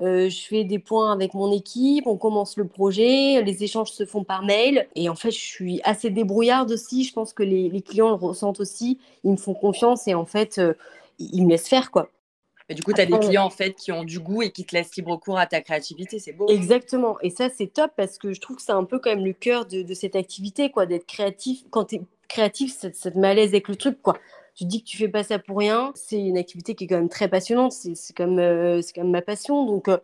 Euh, 0.00 0.28
je 0.28 0.40
fais 0.46 0.64
des 0.64 0.78
points 0.78 1.12
avec 1.12 1.34
mon 1.34 1.52
équipe, 1.52 2.06
on 2.06 2.16
commence 2.16 2.56
le 2.56 2.66
projet, 2.66 3.42
les 3.42 3.64
échanges 3.64 3.90
se 3.90 4.06
font 4.06 4.24
par 4.24 4.44
mail. 4.44 4.88
Et 4.94 5.08
en 5.08 5.14
fait, 5.14 5.30
je 5.30 5.40
suis 5.40 5.80
assez 5.84 6.10
débrouillarde 6.10 6.70
aussi. 6.70 7.04
Je 7.04 7.12
pense 7.12 7.32
que 7.32 7.42
les, 7.42 7.68
les 7.68 7.82
clients 7.82 8.08
le 8.08 8.14
ressentent 8.14 8.60
aussi. 8.60 8.98
Ils 9.24 9.32
me 9.32 9.36
font 9.36 9.54
confiance 9.54 10.06
et 10.06 10.14
en 10.14 10.24
fait, 10.26 10.58
euh, 10.58 10.74
ils 11.18 11.44
me 11.44 11.50
laissent 11.50 11.68
faire, 11.68 11.90
quoi. 11.90 12.10
Et 12.70 12.74
du 12.74 12.82
coup, 12.82 12.92
tu 12.92 13.00
as 13.00 13.06
des 13.06 13.18
clients 13.18 13.46
en 13.46 13.50
fait 13.50 13.72
qui 13.72 13.92
ont 13.92 14.04
du 14.04 14.20
goût 14.20 14.42
et 14.42 14.50
qui 14.50 14.64
te 14.64 14.76
laissent 14.76 14.94
libre 14.94 15.16
cours 15.16 15.38
à 15.38 15.46
ta 15.46 15.62
créativité. 15.62 16.18
C'est 16.18 16.34
beau. 16.34 16.46
Exactement. 16.48 17.18
Et 17.22 17.30
ça, 17.30 17.48
c'est 17.48 17.72
top 17.72 17.92
parce 17.96 18.18
que 18.18 18.34
je 18.34 18.40
trouve 18.42 18.56
que 18.56 18.62
c'est 18.62 18.72
un 18.72 18.84
peu 18.84 18.98
quand 18.98 19.08
même 19.08 19.24
le 19.24 19.32
cœur 19.32 19.64
de, 19.64 19.80
de 19.82 19.94
cette 19.94 20.14
activité, 20.16 20.70
quoi, 20.70 20.84
d'être 20.84 21.06
créatif. 21.06 21.64
Quand 21.70 21.86
tu 21.86 21.94
es 21.96 22.02
créatif, 22.28 22.76
ça, 22.76 22.92
ça 22.92 23.10
te 23.10 23.18
met 23.18 23.28
à 23.28 23.34
l'aise 23.34 23.50
avec 23.50 23.68
le 23.68 23.76
truc, 23.76 24.02
quoi. 24.02 24.18
Tu 24.58 24.64
te 24.64 24.68
dis 24.70 24.82
que 24.82 24.88
tu 24.88 24.96
fais 24.96 25.08
pas 25.08 25.22
ça 25.22 25.38
pour 25.38 25.58
rien. 25.58 25.92
C'est 25.94 26.18
une 26.18 26.36
activité 26.36 26.74
qui 26.74 26.84
est 26.84 26.86
quand 26.88 26.96
même 26.96 27.08
très 27.08 27.28
passionnante. 27.28 27.70
C'est 27.70 28.16
comme, 28.16 28.40
euh, 28.40 28.82
c'est 28.82 28.92
comme 28.92 29.12
ma 29.12 29.22
passion. 29.22 29.64
Donc, 29.64 29.86
euh, 29.86 29.98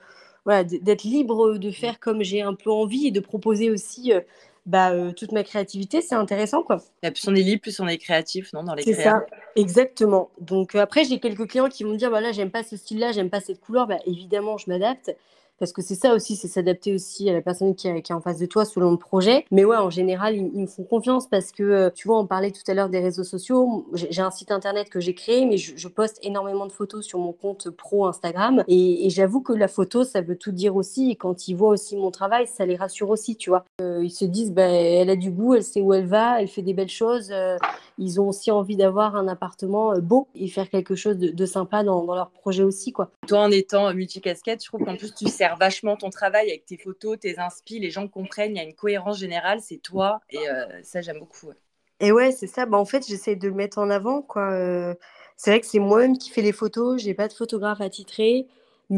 voilà, 0.44 0.62
d'être 0.62 1.02
libre 1.02 1.58
de 1.58 1.70
faire 1.72 1.98
comme 1.98 2.22
j'ai 2.22 2.40
un 2.40 2.54
peu 2.54 2.70
envie 2.70 3.08
et 3.08 3.10
de 3.10 3.18
proposer 3.18 3.68
aussi 3.68 4.12
euh, 4.12 4.20
bah, 4.66 4.92
euh, 4.92 5.12
toute 5.12 5.32
ma 5.32 5.42
créativité, 5.42 6.00
c'est 6.00 6.14
intéressant, 6.14 6.62
quoi. 6.62 6.78
Et 7.02 7.10
plus 7.10 7.26
on 7.28 7.34
est 7.34 7.42
libre, 7.42 7.62
plus 7.62 7.80
on 7.80 7.88
est 7.88 7.98
créatif, 7.98 8.52
non 8.52 8.62
Dans 8.62 8.74
les 8.74 8.82
C'est 8.82 8.94
ça, 8.94 9.26
exactement. 9.56 10.30
Donc 10.40 10.74
euh, 10.74 10.80
après, 10.80 11.04
j'ai 11.04 11.18
quelques 11.18 11.48
clients 11.48 11.68
qui 11.68 11.84
vont 11.84 11.90
me 11.90 11.96
dire, 11.96 12.10
voilà, 12.10 12.32
j'aime 12.32 12.50
pas 12.50 12.62
ce 12.62 12.76
style-là, 12.76 13.12
j'aime 13.12 13.30
pas 13.30 13.40
cette 13.40 13.60
couleur. 13.60 13.86
Bah, 13.86 13.98
évidemment, 14.06 14.56
je 14.56 14.70
m'adapte. 14.70 15.14
Parce 15.58 15.72
que 15.72 15.82
c'est 15.82 15.94
ça 15.94 16.14
aussi, 16.14 16.36
c'est 16.36 16.48
s'adapter 16.48 16.94
aussi 16.94 17.30
à 17.30 17.32
la 17.32 17.40
personne 17.40 17.74
qui 17.74 17.88
est, 17.88 18.10
en 18.10 18.20
face 18.20 18.38
de 18.38 18.46
toi 18.46 18.64
selon 18.64 18.90
le 18.90 18.96
projet. 18.96 19.44
Mais 19.50 19.64
ouais, 19.64 19.76
en 19.76 19.90
général, 19.90 20.36
ils, 20.36 20.60
me 20.60 20.66
font 20.66 20.84
confiance 20.84 21.28
parce 21.28 21.52
que, 21.52 21.62
euh, 21.62 21.90
tu 21.94 22.08
vois, 22.08 22.18
on 22.18 22.26
parlait 22.26 22.50
tout 22.50 22.62
à 22.66 22.74
l'heure 22.74 22.88
des 22.88 22.98
réseaux 22.98 23.24
sociaux. 23.24 23.86
J'ai 23.92 24.20
un 24.20 24.30
site 24.30 24.50
internet 24.50 24.90
que 24.90 25.00
j'ai 25.00 25.14
créé, 25.14 25.46
mais 25.46 25.56
je, 25.56 25.88
poste 25.88 26.18
énormément 26.22 26.66
de 26.66 26.72
photos 26.72 27.06
sur 27.06 27.20
mon 27.20 27.32
compte 27.32 27.70
pro 27.70 28.06
Instagram. 28.06 28.64
Et, 28.66 29.08
j'avoue 29.10 29.42
que 29.42 29.52
la 29.52 29.68
photo, 29.68 30.02
ça 30.02 30.22
veut 30.22 30.36
tout 30.36 30.50
dire 30.50 30.74
aussi. 30.74 31.10
Et 31.10 31.14
quand 31.14 31.46
ils 31.46 31.54
voient 31.54 31.70
aussi 31.70 31.96
mon 31.96 32.10
travail, 32.10 32.48
ça 32.48 32.66
les 32.66 32.74
rassure 32.74 33.10
aussi, 33.10 33.36
tu 33.36 33.50
vois. 33.50 33.64
Euh, 33.80 34.00
ils 34.02 34.10
se 34.10 34.24
disent, 34.24 34.52
bah, 34.52 34.64
elle 34.64 35.10
a 35.10 35.16
du 35.16 35.30
goût, 35.30 35.54
elle 35.54 35.62
sait 35.62 35.80
où 35.80 35.94
elle 35.94 36.06
va, 36.06 36.40
elle 36.40 36.48
fait 36.48 36.62
des 36.62 36.74
belles 36.74 36.88
choses. 36.88 37.30
euh, 37.30 37.56
ils 37.96 38.20
ont 38.20 38.28
aussi 38.28 38.50
envie 38.50 38.74
d'avoir 38.74 39.14
un 39.14 39.28
appartement 39.28 39.96
beau 40.00 40.26
et 40.34 40.48
faire 40.48 40.68
quelque 40.68 40.96
chose 40.96 41.16
de, 41.16 41.46
sympa 41.46 41.84
dans, 41.84 42.02
dans 42.02 42.16
leur 42.16 42.30
projet 42.30 42.64
aussi, 42.64 42.90
quoi. 42.90 43.10
Toi, 43.28 43.38
en 43.38 43.50
étant 43.52 43.94
multicasquette, 43.94 44.64
je 44.64 44.68
trouve 44.68 44.84
qu'en 44.84 44.96
plus, 44.96 45.14
tu 45.14 45.28
sers 45.44 45.56
vachement 45.56 45.96
ton 45.96 46.10
travail 46.10 46.48
avec 46.48 46.64
tes 46.64 46.78
photos, 46.78 47.18
tes 47.18 47.38
inspi, 47.38 47.78
les 47.78 47.90
gens 47.90 48.08
comprennent, 48.08 48.52
il 48.52 48.56
y 48.56 48.60
a 48.60 48.64
une 48.64 48.74
cohérence 48.74 49.18
générale, 49.18 49.60
c'est 49.60 49.76
toi. 49.78 50.20
Et 50.30 50.48
euh, 50.48 50.82
ça, 50.82 51.02
j'aime 51.02 51.18
beaucoup. 51.18 51.48
ouais. 51.48 51.54
Et 52.00 52.12
ouais, 52.12 52.32
c'est 52.32 52.46
ça. 52.46 52.66
Bah, 52.66 52.78
en 52.78 52.84
fait, 52.84 53.06
j'essaie 53.06 53.36
de 53.36 53.48
le 53.48 53.54
mettre 53.54 53.78
en 53.78 53.90
avant, 53.90 54.22
quoi. 54.22 54.50
Euh, 54.52 54.94
c'est 55.36 55.50
vrai 55.50 55.60
que 55.60 55.66
c'est 55.66 55.78
moi-même 55.78 56.16
qui 56.18 56.30
fais 56.30 56.42
les 56.42 56.52
photos. 56.52 57.02
J'ai 57.02 57.14
pas 57.14 57.28
de 57.28 57.32
photographe 57.32 57.80
attitré 57.80 58.46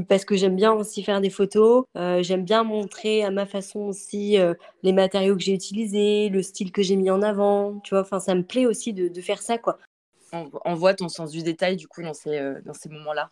parce 0.08 0.24
que 0.24 0.36
j'aime 0.36 0.56
bien 0.56 0.72
aussi 0.72 1.02
faire 1.02 1.20
des 1.20 1.30
photos. 1.30 1.84
Euh, 1.96 2.22
j'aime 2.22 2.44
bien 2.44 2.64
montrer 2.64 3.24
à 3.24 3.30
ma 3.30 3.46
façon 3.46 3.80
aussi 3.80 4.36
les 4.82 4.92
matériaux 4.92 5.36
que 5.36 5.42
j'ai 5.42 5.54
utilisés, 5.54 6.28
le 6.28 6.42
style 6.42 6.72
que 6.72 6.82
j'ai 6.82 6.96
mis 6.96 7.10
en 7.10 7.22
avant. 7.22 7.80
Tu 7.80 7.94
vois, 7.94 8.02
enfin, 8.02 8.20
ça 8.20 8.34
me 8.34 8.42
plaît 8.42 8.66
aussi 8.66 8.92
de, 8.92 9.08
de 9.08 9.20
faire 9.20 9.42
ça, 9.42 9.58
quoi. 9.58 9.78
On, 10.32 10.50
on 10.64 10.74
voit 10.74 10.94
ton 10.94 11.08
sens 11.08 11.30
du 11.30 11.42
détail, 11.42 11.76
du 11.76 11.86
coup, 11.88 12.02
dans 12.02 12.14
ces, 12.14 12.54
dans 12.64 12.74
ces 12.74 12.88
moments-là. 12.88 13.30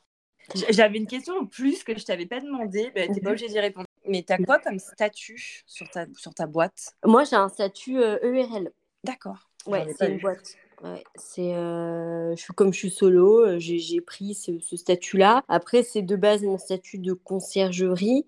J'avais 0.70 0.98
une 0.98 1.07
question 1.07 1.35
en 1.38 1.46
plus 1.46 1.85
que 1.85 1.98
je 1.98 2.04
t'avais 2.04 2.26
pas 2.26 2.40
demandé, 2.40 2.90
mais 2.94 3.09
t'es 3.09 3.20
pas 3.20 3.30
obligé 3.30 3.48
d'y 3.48 3.61
répondre. 3.61 3.87
Mais 4.07 4.22
t'as 4.22 4.38
quoi 4.38 4.59
comme 4.59 4.78
statut 4.78 5.62
sur 5.66 5.88
ta, 5.88 6.07
sur 6.16 6.35
ta 6.35 6.46
boîte? 6.46 6.94
Moi, 7.04 7.24
j'ai 7.24 7.37
un 7.37 7.48
statut 7.48 7.98
euh, 7.98 8.18
ERL. 8.22 8.70
D'accord. 9.02 9.48
Ouais, 9.66 9.87
c'est 9.98 10.09
une 10.09 10.16
vu. 10.16 10.22
boîte. 10.22 10.57
Ouais, 10.83 11.02
c'est 11.16 11.54
euh, 11.54 12.35
je 12.37 12.42
suis 12.42 12.52
comme 12.52 12.72
je 12.72 12.78
suis 12.78 12.90
solo, 12.90 13.46
euh, 13.46 13.59
j'ai 13.59 13.78
j'ai 13.78 14.00
pris 14.00 14.35
ce, 14.35 14.59
ce 14.59 14.76
statut-là. 14.76 15.42
Après, 15.48 15.83
c'est 15.83 16.02
de 16.02 16.16
base 16.16 16.42
mon 16.42 16.59
statut 16.59 16.98
de 16.98 17.14
conciergerie. 17.14 18.26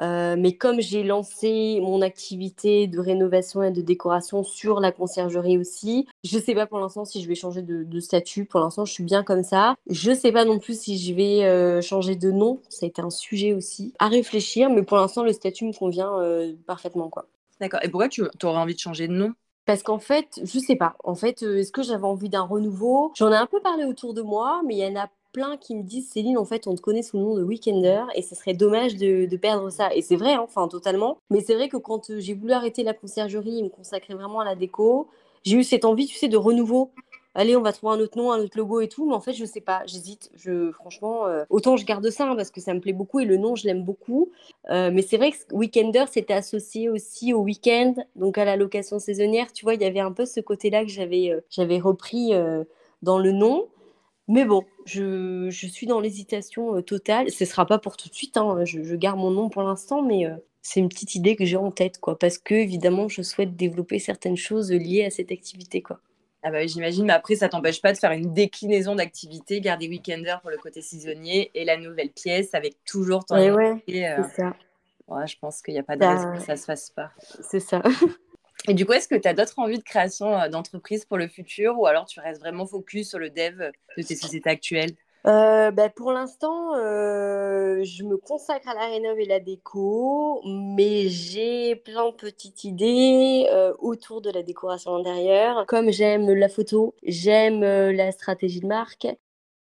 Euh, 0.00 0.36
mais 0.38 0.56
comme 0.56 0.80
j'ai 0.80 1.02
lancé 1.02 1.78
mon 1.82 2.00
activité 2.00 2.86
de 2.86 2.98
rénovation 2.98 3.62
et 3.62 3.70
de 3.70 3.82
décoration 3.82 4.42
sur 4.42 4.80
la 4.80 4.90
conciergerie 4.90 5.58
aussi, 5.58 6.06
je 6.24 6.38
sais 6.38 6.54
pas 6.54 6.66
pour 6.66 6.78
l'instant 6.78 7.04
si 7.04 7.22
je 7.22 7.28
vais 7.28 7.34
changer 7.34 7.62
de, 7.62 7.84
de 7.84 8.00
statut. 8.00 8.44
Pour 8.44 8.60
l'instant, 8.60 8.84
je 8.84 8.92
suis 8.92 9.04
bien 9.04 9.22
comme 9.22 9.42
ça. 9.42 9.74
Je 9.88 10.12
sais 10.12 10.32
pas 10.32 10.44
non 10.44 10.58
plus 10.58 10.80
si 10.80 10.98
je 10.98 11.14
vais 11.14 11.44
euh, 11.44 11.82
changer 11.82 12.16
de 12.16 12.30
nom. 12.30 12.60
Ça 12.68 12.86
a 12.86 12.88
été 12.88 13.02
un 13.02 13.10
sujet 13.10 13.52
aussi 13.52 13.92
à 13.98 14.08
réfléchir, 14.08 14.70
mais 14.70 14.82
pour 14.82 14.96
l'instant, 14.96 15.22
le 15.22 15.32
statut 15.32 15.66
me 15.66 15.72
convient 15.72 16.18
euh, 16.20 16.52
parfaitement, 16.66 17.08
quoi. 17.08 17.26
D'accord. 17.60 17.80
Et 17.82 17.88
pourquoi 17.88 18.08
tu 18.08 18.22
aurais 18.42 18.58
envie 18.58 18.74
de 18.74 18.80
changer 18.80 19.08
de 19.08 19.12
nom? 19.12 19.32
Parce 19.64 19.84
qu'en 19.84 20.00
fait, 20.00 20.40
je 20.42 20.58
sais 20.58 20.74
pas. 20.74 20.96
En 21.04 21.14
fait, 21.14 21.42
est-ce 21.42 21.70
que 21.70 21.82
j'avais 21.82 22.04
envie 22.04 22.28
d'un 22.28 22.42
renouveau? 22.42 23.12
J'en 23.14 23.30
ai 23.30 23.36
un 23.36 23.46
peu 23.46 23.60
parlé 23.60 23.84
autour 23.84 24.14
de 24.14 24.22
moi, 24.22 24.62
mais 24.66 24.74
il 24.74 24.78
y 24.78 24.86
en 24.86 25.00
a 25.00 25.08
plein 25.32 25.56
qui 25.56 25.74
me 25.74 25.82
disent 25.82 26.08
Céline, 26.10 26.38
en 26.38 26.44
fait, 26.44 26.66
on 26.66 26.74
te 26.74 26.80
connaît 26.80 27.02
sous 27.02 27.16
le 27.16 27.22
nom 27.22 27.34
de 27.34 27.42
Weekender 27.42 28.04
et 28.14 28.22
ce 28.22 28.34
serait 28.34 28.54
dommage 28.54 28.96
de, 28.96 29.36
perdre 29.36 29.70
ça. 29.70 29.92
Et 29.94 30.02
c'est 30.02 30.16
vrai, 30.16 30.34
hein, 30.34 30.42
enfin, 30.44 30.68
totalement. 30.68 31.18
Mais 31.30 31.40
c'est 31.40 31.54
vrai 31.54 31.68
que 31.68 31.76
quand 31.76 32.10
euh, 32.10 32.20
j'ai 32.20 32.34
voulu 32.34 32.52
arrêter 32.52 32.82
la 32.82 32.94
conciergerie 32.94 33.58
et 33.58 33.62
me 33.62 33.68
consacrer 33.68 34.14
vraiment 34.14 34.40
à 34.40 34.44
la 34.44 34.54
déco, 34.54 35.08
j'ai 35.44 35.56
eu 35.56 35.64
cette 35.64 35.84
envie, 35.84 36.06
tu 36.06 36.16
sais, 36.16 36.28
de 36.28 36.36
renouveau. 36.36 36.90
Allez, 37.34 37.56
on 37.56 37.62
va 37.62 37.72
trouver 37.72 37.94
un 37.94 38.00
autre 38.00 38.18
nom, 38.18 38.30
un 38.30 38.40
autre 38.40 38.58
logo 38.58 38.80
et 38.80 38.88
tout. 38.88 39.08
Mais 39.08 39.14
en 39.14 39.20
fait, 39.20 39.32
je 39.32 39.44
sais 39.46 39.62
pas, 39.62 39.82
j'hésite. 39.86 40.30
Je, 40.34 40.70
franchement, 40.72 41.26
euh, 41.26 41.44
autant 41.48 41.76
je 41.78 41.86
garde 41.86 42.08
ça 42.10 42.28
hein, 42.28 42.36
parce 42.36 42.50
que 42.50 42.60
ça 42.60 42.74
me 42.74 42.80
plaît 42.80 42.92
beaucoup 42.92 43.20
et 43.20 43.24
le 43.24 43.38
nom, 43.38 43.56
je 43.56 43.66
l'aime 43.66 43.82
beaucoup. 43.82 44.30
Euh, 44.70 44.90
mais 44.92 45.00
c'est 45.02 45.16
vrai 45.16 45.32
que 45.32 45.36
Weekender, 45.52 46.04
c'était 46.10 46.34
associé 46.34 46.90
aussi 46.90 47.32
au 47.32 47.40
week-end, 47.40 47.94
donc 48.16 48.36
à 48.36 48.44
la 48.44 48.56
location 48.56 48.98
saisonnière. 48.98 49.50
Tu 49.52 49.64
vois, 49.64 49.74
il 49.74 49.80
y 49.80 49.86
avait 49.86 50.00
un 50.00 50.12
peu 50.12 50.26
ce 50.26 50.40
côté-là 50.40 50.84
que 50.84 50.90
j'avais 50.90 51.32
j'avais 51.48 51.78
repris 51.78 52.32
dans 53.00 53.18
le 53.18 53.32
nom. 53.32 53.66
Mais 54.28 54.44
bon, 54.44 54.64
je, 54.86 55.48
je 55.50 55.66
suis 55.66 55.86
dans 55.86 56.00
l'hésitation 56.00 56.76
euh, 56.76 56.82
totale. 56.82 57.30
Ce 57.30 57.44
sera 57.44 57.66
pas 57.66 57.78
pour 57.78 57.96
tout 57.96 58.08
de 58.08 58.14
suite, 58.14 58.36
hein. 58.36 58.64
je, 58.64 58.82
je 58.82 58.96
garde 58.96 59.18
mon 59.18 59.30
nom 59.30 59.48
pour 59.48 59.62
l'instant, 59.62 60.02
mais 60.02 60.26
euh, 60.26 60.34
c'est 60.62 60.80
une 60.80 60.88
petite 60.88 61.14
idée 61.14 61.36
que 61.36 61.44
j'ai 61.44 61.56
en 61.56 61.70
tête, 61.70 61.98
quoi. 61.98 62.18
Parce 62.18 62.38
que, 62.38 62.54
évidemment, 62.54 63.08
je 63.08 63.22
souhaite 63.22 63.56
développer 63.56 63.98
certaines 63.98 64.36
choses 64.36 64.70
liées 64.72 65.04
à 65.04 65.10
cette 65.10 65.32
activité, 65.32 65.82
quoi. 65.82 66.00
Ah 66.44 66.50
bah 66.50 66.66
j'imagine, 66.66 67.04
mais 67.06 67.12
après, 67.12 67.36
ça 67.36 67.48
t'empêche 67.48 67.80
pas 67.80 67.92
de 67.92 67.98
faire 67.98 68.10
une 68.10 68.34
déclinaison 68.34 68.96
d'activité, 68.96 69.60
garder 69.60 69.86
Weekender 69.88 70.34
pour 70.40 70.50
le 70.50 70.56
côté 70.58 70.82
saisonnier 70.82 71.52
et 71.54 71.64
la 71.64 71.76
nouvelle 71.76 72.10
pièce 72.10 72.52
avec 72.54 72.82
toujours 72.84 73.24
ton 73.24 73.36
Ouais, 73.36 73.52
ouais, 73.52 73.74
euh, 73.88 74.22
c'est 74.28 74.42
ça. 74.42 74.56
ouais, 75.06 75.26
je 75.28 75.38
pense 75.38 75.62
qu'il 75.62 75.74
n'y 75.74 75.78
a 75.78 75.84
pas 75.84 75.96
de 75.96 76.04
raison 76.04 76.32
que 76.32 76.40
ça 76.42 76.56
se 76.56 76.64
fasse 76.64 76.90
pas. 76.90 77.12
C'est 77.42 77.60
ça. 77.60 77.80
Et 78.68 78.74
du 78.74 78.86
coup, 78.86 78.92
est-ce 78.92 79.08
que 79.08 79.16
tu 79.16 79.26
as 79.26 79.34
d'autres 79.34 79.58
envies 79.58 79.78
de 79.78 79.82
création 79.82 80.38
euh, 80.38 80.48
d'entreprise 80.48 81.04
pour 81.04 81.18
le 81.18 81.28
futur 81.28 81.78
ou 81.78 81.86
alors 81.86 82.06
tu 82.06 82.20
restes 82.20 82.40
vraiment 82.40 82.66
focus 82.66 83.08
sur 83.08 83.18
le 83.18 83.30
dev 83.30 83.58
de 83.96 84.02
tes 84.02 84.14
sociétés 84.14 84.50
actuelles? 84.50 84.94
Euh, 85.26 85.70
bah, 85.70 85.88
pour 85.88 86.12
l'instant, 86.12 86.74
euh, 86.74 87.82
je 87.84 88.02
me 88.02 88.16
consacre 88.16 88.68
à 88.68 88.74
la 88.74 88.86
rénov 88.86 89.18
et 89.20 89.24
la 89.24 89.38
déco, 89.38 90.40
mais 90.44 91.08
j'ai 91.08 91.76
plein 91.76 92.10
de 92.10 92.14
petites 92.14 92.64
idées 92.64 93.46
euh, 93.52 93.72
autour 93.78 94.20
de 94.20 94.30
la 94.30 94.42
décoration 94.42 94.96
intérieure. 94.96 95.64
Comme 95.68 95.90
j'aime 95.90 96.32
la 96.32 96.48
photo, 96.48 96.94
j'aime 97.04 97.60
la 97.60 98.10
stratégie 98.10 98.60
de 98.60 98.66
marque, 98.66 99.06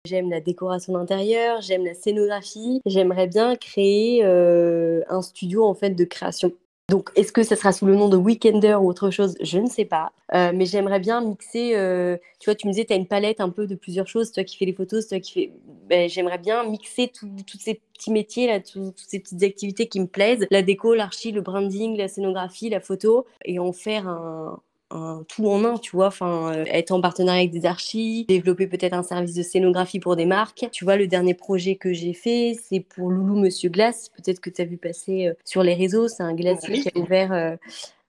j'aime 0.07 0.31
la 0.31 0.41
décoration 0.41 0.95
d'intérieur, 0.95 1.61
j'aime 1.61 1.85
la 1.85 1.95
scénographie, 1.95 2.81
j'aimerais 2.87 3.27
bien 3.27 3.55
créer 3.57 4.25
un 4.25 5.23
studio 5.23 5.65
en 5.67 5.75
fait 5.75 5.91
de 5.91 6.05
création. 6.05 6.53
Donc, 6.91 7.11
est-ce 7.15 7.31
que 7.31 7.45
ça 7.45 7.55
sera 7.55 7.71
sous 7.71 7.87
le 7.87 7.95
nom 7.95 8.09
de 8.09 8.17
Weekender 8.17 8.75
ou 8.75 8.89
autre 8.89 9.11
chose? 9.11 9.37
Je 9.41 9.59
ne 9.59 9.69
sais 9.69 9.85
pas. 9.85 10.11
Euh, 10.35 10.51
mais 10.53 10.67
j'aimerais 10.67 10.99
bien 10.99 11.21
mixer. 11.21 11.77
Euh, 11.77 12.17
tu 12.41 12.51
vois, 12.51 12.57
tu 12.57 12.67
me 12.67 12.73
disais, 12.73 12.85
tu 12.85 12.93
as 12.93 12.97
une 12.97 13.07
palette 13.07 13.41
un 13.41 13.49
peu 13.49 13.69
de 13.69 13.77
plusieurs 13.77 14.09
choses. 14.09 14.33
Toi 14.33 14.43
qui 14.43 14.57
fais 14.57 14.65
les 14.65 14.73
photos, 14.73 15.07
toi 15.07 15.21
qui 15.21 15.33
fais. 15.33 15.53
Ben, 15.89 16.09
j'aimerais 16.09 16.39
bien 16.39 16.65
mixer 16.65 17.13
tous 17.15 17.59
ces 17.61 17.81
petits 17.95 18.11
métiers, 18.11 18.49
là, 18.49 18.59
toutes 18.59 18.99
ces 18.99 19.21
petites 19.21 19.43
activités 19.45 19.87
qui 19.87 20.01
me 20.01 20.09
plaisent 20.09 20.49
la 20.51 20.63
déco, 20.63 20.95
l'archi, 20.95 21.31
le 21.31 21.43
branding, 21.43 21.97
la 21.97 22.09
scénographie, 22.09 22.71
la 22.71 22.81
photo 22.81 23.25
et 23.45 23.61
en 23.61 23.73
faire 23.73 24.09
un, 24.09 24.61
un 24.91 25.25
tout 25.29 25.47
en 25.47 25.65
un, 25.65 25.79
tu 25.79 25.93
vois, 25.93 26.09
enfin, 26.09 26.53
euh, 26.53 26.65
être 26.67 26.91
en 26.91 27.01
partenariat 27.01 27.41
avec 27.41 27.51
des 27.51 27.67
archives, 27.67 28.27
développer 28.27 28.67
peut-être 28.67 28.95
un 28.95 29.03
service 29.03 29.35
de 29.35 29.43
scénographie 29.43 30.01
pour 30.01 30.17
des 30.17 30.27
marques. 30.27 30.67
Tu 30.73 30.85
vois, 30.85 30.97
le 30.97 31.07
dernier 31.07 31.35
projet 31.35 31.77
que 31.77 31.93
j'ai 31.93 32.13
fait, 32.13 32.57
c'est 32.69 32.81
pour 32.81 33.11
Loulou 33.11 33.37
Monsieur 33.37 33.71
Glace. 33.71 34.11
Peut-être 34.17 34.41
que 34.41 34.51
tu 34.51 34.63
as 34.63 34.65
vu 34.65 34.77
passer 34.77 35.29
euh, 35.29 35.35
sur 35.45 35.63
les 35.63 35.75
réseaux, 35.75 36.09
c'est 36.09 36.23
un 36.23 36.35
glacier 36.35 36.81
qui 36.81 36.89
a 36.89 36.99
ouvert 36.99 37.33
euh, 37.33 37.57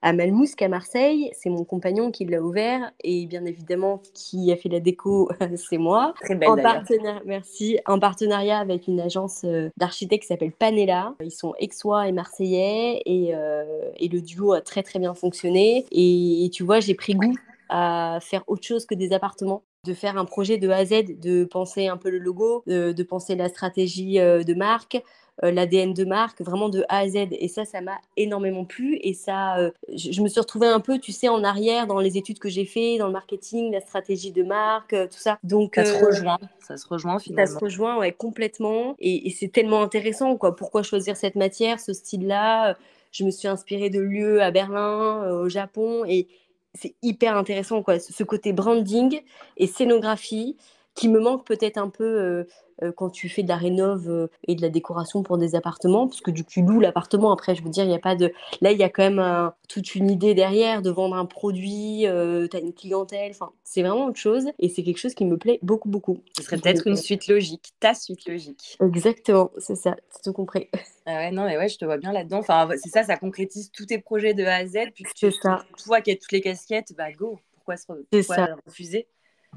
à 0.01 0.13
Malmousque, 0.13 0.61
à 0.61 0.67
Marseille. 0.67 1.31
C'est 1.33 1.49
mon 1.49 1.63
compagnon 1.63 2.11
qui 2.11 2.25
l'a 2.25 2.41
ouvert 2.41 2.91
et 3.03 3.25
bien 3.25 3.45
évidemment 3.45 4.01
qui 4.13 4.51
a 4.51 4.55
fait 4.55 4.69
la 4.69 4.79
déco, 4.79 5.29
c'est 5.55 5.77
moi. 5.77 6.13
Très 6.21 6.35
belle 6.35 6.49
en 6.49 6.57
partenariat, 6.57 7.21
merci. 7.25 7.79
En 7.85 7.99
partenariat 7.99 8.59
avec 8.59 8.87
une 8.87 8.99
agence 8.99 9.41
euh, 9.43 9.69
d'architectes 9.77 10.23
qui 10.23 10.27
s'appelle 10.27 10.51
Panella. 10.51 11.15
Ils 11.21 11.31
sont 11.31 11.53
aixois 11.61 12.07
et 12.07 12.11
marseillais 12.11 13.01
et, 13.05 13.35
euh, 13.35 13.91
et, 13.97 14.07
le 14.07 14.21
duo 14.21 14.53
a 14.53 14.61
très 14.61 14.83
très 14.83 14.99
bien 14.99 15.13
fonctionné. 15.13 15.85
Et, 15.91 16.49
tu 16.53 16.63
vois, 16.63 16.79
j'ai 16.79 16.95
pris 16.95 17.13
goût 17.13 17.35
à 17.69 18.19
faire 18.21 18.43
autre 18.47 18.65
chose 18.65 18.85
que 18.85 18.95
des 18.95 19.13
appartements 19.13 19.63
de 19.85 19.93
faire 19.93 20.17
un 20.17 20.25
projet 20.25 20.57
de 20.57 20.69
A 20.69 20.77
à 20.77 20.85
Z, 20.85 21.19
de 21.19 21.43
penser 21.43 21.87
un 21.87 21.97
peu 21.97 22.11
le 22.11 22.19
logo, 22.19 22.63
de, 22.67 22.91
de 22.91 23.03
penser 23.03 23.35
la 23.35 23.49
stratégie 23.49 24.19
euh, 24.19 24.43
de 24.43 24.53
marque, 24.53 25.01
l'ADN 25.49 25.93
de 25.93 26.05
marque, 26.05 26.41
vraiment 26.41 26.69
de 26.69 26.83
A 26.89 26.99
à 26.99 27.07
Z. 27.07 27.27
Et 27.31 27.47
ça, 27.47 27.65
ça 27.65 27.81
m'a 27.81 27.97
énormément 28.17 28.65
plu. 28.65 28.99
Et 29.01 29.13
ça, 29.13 29.57
euh, 29.57 29.71
je, 29.93 30.21
me 30.21 30.27
suis 30.27 30.39
retrouvée 30.39 30.67
un 30.67 30.79
peu, 30.79 30.99
tu 30.99 31.11
sais, 31.11 31.29
en 31.29 31.43
arrière 31.43 31.87
dans 31.87 31.99
les 31.99 32.17
études 32.17 32.39
que 32.39 32.49
j'ai 32.49 32.65
fait, 32.65 32.97
dans 32.97 33.07
le 33.07 33.13
marketing, 33.13 33.71
la 33.71 33.81
stratégie 33.81 34.31
de 34.31 34.43
marque, 34.43 34.93
euh, 34.93 35.07
tout 35.07 35.17
ça. 35.17 35.39
Donc, 35.43 35.73
ça 35.75 35.85
se 35.85 36.05
rejoint. 36.05 36.37
Ça 36.59 36.77
se 36.77 36.87
rejoint 36.87 37.17
finalement. 37.17 37.47
Ça 37.47 37.59
se 37.59 37.63
rejoint, 37.63 37.97
ouais, 37.97 38.11
complètement. 38.11 38.95
Et, 38.99 39.31
c'est 39.31 39.51
tellement 39.51 39.81
intéressant, 39.81 40.37
quoi. 40.37 40.55
Pourquoi 40.55 40.83
choisir 40.83 41.17
cette 41.17 41.35
matière, 41.35 41.79
ce 41.79 41.93
style-là? 41.93 42.77
Je 43.11 43.23
me 43.23 43.31
suis 43.31 43.47
inspirée 43.47 43.89
de 43.89 43.99
lieux 43.99 44.41
à 44.41 44.51
Berlin, 44.51 45.29
au 45.31 45.49
Japon. 45.49 46.03
Et 46.05 46.27
c'est 46.73 46.95
hyper 47.01 47.35
intéressant, 47.35 47.81
quoi. 47.81 47.99
Ce 47.99 48.23
côté 48.23 48.53
branding 48.53 49.21
et 49.57 49.67
scénographie 49.67 50.55
qui 50.95 51.09
me 51.09 51.19
manque 51.19 51.45
peut-être 51.45 51.77
un 51.77 51.89
peu 51.89 52.45
euh, 52.83 52.91
quand 52.95 53.09
tu 53.09 53.29
fais 53.29 53.43
de 53.43 53.47
la 53.47 53.57
rénov 53.57 54.09
euh, 54.09 54.27
et 54.47 54.55
de 54.55 54.61
la 54.61 54.69
décoration 54.69 55.21
pour 55.23 55.37
des 55.37 55.55
appartements, 55.55 56.07
parce 56.07 56.21
que 56.21 56.31
du 56.31 56.43
coup, 56.43 56.49
tu 56.51 56.61
loues 56.61 56.79
l'appartement. 56.79 57.31
Après, 57.31 57.55
je 57.55 57.63
veux 57.63 57.69
dire, 57.69 57.83
il 57.83 57.89
n'y 57.89 57.95
a 57.95 57.99
pas 57.99 58.15
de. 58.15 58.33
Là, 58.61 58.71
il 58.71 58.77
y 58.77 58.83
a 58.83 58.89
quand 58.89 59.09
même 59.09 59.51
toute 59.67 59.95
une 59.95 60.09
idée 60.09 60.33
derrière 60.33 60.81
de 60.81 60.89
vendre 60.89 61.15
un 61.15 61.25
produit, 61.25 62.07
euh, 62.07 62.47
tu 62.47 62.57
as 62.57 62.59
une 62.59 62.73
clientèle. 62.73 63.31
Enfin, 63.31 63.51
c'est 63.63 63.81
vraiment 63.83 64.05
autre 64.05 64.19
chose 64.19 64.47
et 64.59 64.69
c'est 64.69 64.83
quelque 64.83 64.97
chose 64.97 65.13
qui 65.13 65.25
me 65.25 65.37
plaît 65.37 65.59
beaucoup, 65.61 65.89
beaucoup. 65.89 66.17
Ce 66.37 66.43
serait 66.43 66.57
peut-être 66.57 66.87
une 66.87 66.97
suite 66.97 67.27
logique, 67.27 67.73
ta 67.79 67.93
suite 67.93 68.27
logique. 68.27 68.77
Exactement, 68.81 69.51
c'est 69.57 69.75
ça, 69.75 69.95
c'est 70.09 70.23
tout 70.23 70.33
compris. 70.33 70.69
Ah 71.05 71.15
ouais, 71.15 71.31
non, 71.31 71.45
mais 71.45 71.57
ouais, 71.57 71.69
je 71.69 71.77
te 71.77 71.85
vois 71.85 71.97
bien 71.97 72.11
là-dedans. 72.11 72.39
Enfin, 72.39 72.67
c'est 72.81 72.89
ça, 72.89 73.03
ça 73.03 73.17
concrétise 73.17 73.71
tous 73.71 73.85
tes 73.85 73.99
projets 73.99 74.33
de 74.33 74.43
A 74.43 74.55
à 74.55 74.65
Z. 74.65 74.91
Puis 74.93 75.05
tu, 75.15 75.31
ça. 75.31 75.65
vois 75.85 76.01
qu'il 76.01 76.13
y 76.13 76.15
a 76.15 76.19
toutes 76.19 76.31
les 76.31 76.41
casquettes, 76.41 76.93
bah 76.97 77.11
go, 77.11 77.39
pourquoi 77.53 77.77
se 77.77 77.85
pourquoi 77.85 78.47
refuser? 78.65 79.07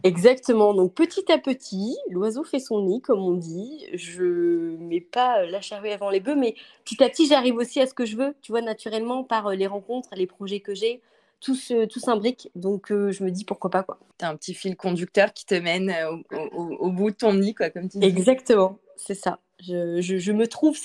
Exactement. 0.02 0.74
Donc 0.74 0.94
petit 0.94 1.30
à 1.32 1.38
petit, 1.38 1.96
l'oiseau 2.10 2.44
fait 2.44 2.58
son 2.58 2.82
nid, 2.82 3.00
comme 3.00 3.20
on 3.20 3.34
dit. 3.34 3.86
Je 3.94 4.76
mets 4.76 5.00
pas 5.00 5.46
la 5.46 5.60
charrue 5.60 5.90
avant 5.90 6.10
les 6.10 6.20
bœufs, 6.20 6.36
mais 6.36 6.54
petit 6.84 7.02
à 7.02 7.08
petit, 7.08 7.26
j'arrive 7.26 7.56
aussi 7.56 7.80
à 7.80 7.86
ce 7.86 7.94
que 7.94 8.04
je 8.04 8.16
veux. 8.16 8.34
Tu 8.42 8.52
vois, 8.52 8.60
naturellement, 8.60 9.24
par 9.24 9.48
euh, 9.48 9.54
les 9.54 9.66
rencontres, 9.66 10.10
les 10.14 10.26
projets 10.26 10.60
que 10.60 10.74
j'ai, 10.74 11.00
tout, 11.40 11.54
s'imbrique. 11.54 12.50
Donc 12.54 12.90
euh, 12.90 13.12
je 13.12 13.24
me 13.24 13.30
dis 13.30 13.44
pourquoi 13.44 13.70
pas 13.70 13.82
quoi. 13.82 13.98
Tu 14.18 14.24
as 14.24 14.28
un 14.28 14.36
petit 14.36 14.54
fil 14.54 14.76
conducteur 14.76 15.32
qui 15.32 15.46
te 15.46 15.54
mène 15.54 15.90
euh, 15.90 16.48
au, 16.52 16.90
bout 16.90 17.10
de 17.10 17.16
ton 17.16 17.32
nid, 17.34 17.54
quoi, 17.54 17.70
comme 17.70 17.88
tu 17.88 17.98
dis. 17.98 18.06
Exactement, 18.06 18.78
c'est 18.96 19.14
ça. 19.14 19.38
Je, 19.60 20.32
me 20.32 20.46
trouve. 20.46 20.76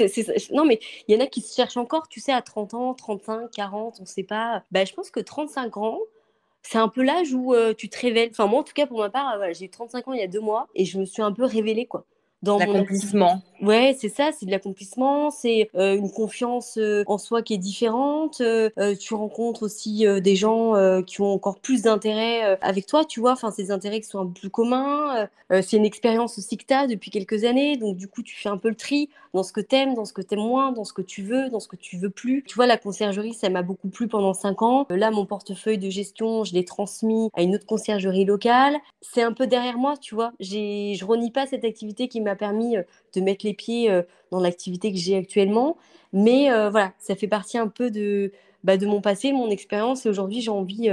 Non, 0.54 0.63
mais 0.63 0.80
il 1.08 1.15
y 1.15 1.17
en 1.17 1.24
a 1.24 1.28
qui 1.28 1.41
se 1.41 1.54
cherchent 1.54 1.78
encore, 1.78 2.08
tu 2.08 2.19
sais, 2.19 2.32
à 2.32 2.41
30 2.41 2.74
ans, 2.76 2.93
35, 2.93 3.52
40, 3.52 3.95
on 4.00 4.04
ne 4.04 4.08
sait 4.08 4.24
pas. 4.24 4.63
Bah, 4.72 4.86
je 4.86 4.93
pense 4.93 5.10
que 5.10 5.19
35 5.19 5.76
ans, 5.78 6.00
c'est 6.70 6.78
un 6.78 6.88
peu 6.88 7.04
l'âge 7.04 7.34
où 7.34 7.56
tu 7.78 7.90
te 7.90 8.00
révèles. 8.00 8.30
Enfin, 8.32 8.46
moi, 8.46 8.60
en 8.60 8.64
tout 8.64 8.74
cas, 8.74 8.86
pour 8.86 9.00
ma 9.00 9.10
part, 9.10 9.38
j'ai 9.54 9.66
eu 9.66 9.70
35 9.70 10.08
ans 10.08 10.14
il 10.14 10.20
y 10.20 10.24
a 10.24 10.28
deux 10.28 10.42
mois 10.42 10.68
et 10.76 10.86
je 10.86 11.00
me 11.00 11.06
suis 11.06 11.22
un 11.22 11.32
peu 11.32 11.46
révélée, 11.46 11.86
quoi 11.86 12.06
dans 12.42 12.58
l'accomplissement. 12.58 13.42
Ouais, 13.62 13.93
c'est 14.00 14.08
ça, 14.08 14.32
c'est 14.32 14.45
de 14.45 14.52
l'accomplissement, 14.52 15.32
c'est 15.32 15.69
euh, 15.76 15.98
une 15.98 16.12
confiance 16.12 16.78
euh, 16.78 17.04
en 17.08 17.17
soi 17.17 17.41
qui 17.41 17.54
est 17.56 17.58
différente. 17.58 18.39
Euh, 18.39 18.69
tu 18.98 19.13
rencontres 19.13 19.63
aussi 19.63 20.06
des 20.22 20.36
gens 20.36 20.74
qui 21.04 21.22
ont 21.22 21.34
encore 21.34 21.60
plus 21.60 21.82
d'intérêt 21.84 22.58
avec 22.62 22.86
toi, 22.86 23.04
tu 23.04 23.19
vois, 23.19 23.34
enfin, 23.34 23.52
ces 23.52 23.72
intérêts 23.72 24.00
qui 24.00 24.08
sont 24.08 24.19
un 24.19 24.26
peu 24.28 24.39
plus 24.39 24.50
communs. 24.50 25.28
c'est 25.50 25.78
une 25.78 25.86
expérience 25.86 26.38
aussi 26.38 26.58
que 26.58 26.65
tu 26.65 26.74
as 26.74 26.88
depuis 26.88 27.12
quelques 27.12 27.43
années, 27.43 27.76
donc 27.78 27.98
du 27.98 28.08
coup, 28.08 28.24
tu 28.24 28.36
fais 28.36 28.50
un 28.50 28.58
peu 28.58 28.69
le 28.69 28.76
tri 28.76 29.10
dans 29.34 29.43
ce 29.43 29.52
que 29.52 29.62
tu 29.62 29.76
aimes, 29.76 29.93
dans 29.93 30.06
ce 30.06 30.13
que 30.13 30.22
tu 30.22 30.36
aimes 30.36 30.41
moins, 30.41 30.72
dans 30.72 30.86
ce 30.86 30.93
que 30.93 31.02
tu 31.02 31.22
veux, 31.22 31.50
dans 31.50 31.60
ce 31.60 31.67
que 31.67 31.76
tu 31.76 31.98
veux 31.98 32.10
plus. 32.10 32.43
Tu 32.48 32.56
vois, 32.56 32.65
la 32.67 32.78
conciergerie, 32.78 33.34
ça 33.34 33.50
m'a 33.50 33.62
beaucoup 33.62 33.89
plu 33.89 34.08
pendant 34.08 34.34
cinq 34.34 34.62
ans. 34.62 34.86
Là, 34.89 35.12
mon 35.12 35.26
portefeuille 35.26 35.78
de 35.78 35.89
gestion, 35.89 36.43
je 36.43 36.54
l'ai 36.54 36.65
transmis 36.65 37.30
à 37.36 37.41
une 37.41 37.56
autre 37.56 37.65
conciergerie 37.65 38.26
locale. 38.26 38.78
C'est 39.02 39.24
un 39.24 39.34
peu 39.34 39.48
derrière 39.48 39.78
moi, 39.78 39.98
tu 39.98 40.15
vois. 40.15 40.32
Je 40.39 41.06
renie 41.06 41.32
pas 41.32 41.45
cette 41.45 41.63
activité 41.63 42.08
qui 42.08 42.22
m'a 42.22 42.36
permis 42.36 42.78
de 43.13 43.22
mettre 43.22 43.45
les 43.45 43.54
pieds 43.54 43.91
euh, 43.91 44.04
dans 44.32 44.39
l'activité 44.39 44.91
que 44.91 44.98
j'ai 44.98 45.15
actuellement. 45.15 45.78
Mais 46.13 46.52
euh, 46.52 46.69
voilà, 46.69 46.93
ça 47.00 47.15
fait 47.15 47.28
partie 47.28 47.58
un 47.58 47.67
peu 47.67 47.91
de, 47.91 48.32
bah, 48.63 48.78
de 48.78 48.86
mon 48.86 49.02
passé, 49.02 49.32
mon 49.32 49.50
expérience. 49.50 50.06
Et 50.06 50.10
aujourd'hui, 50.10 50.41
j'ai 50.41 50.52
envie 50.52 50.89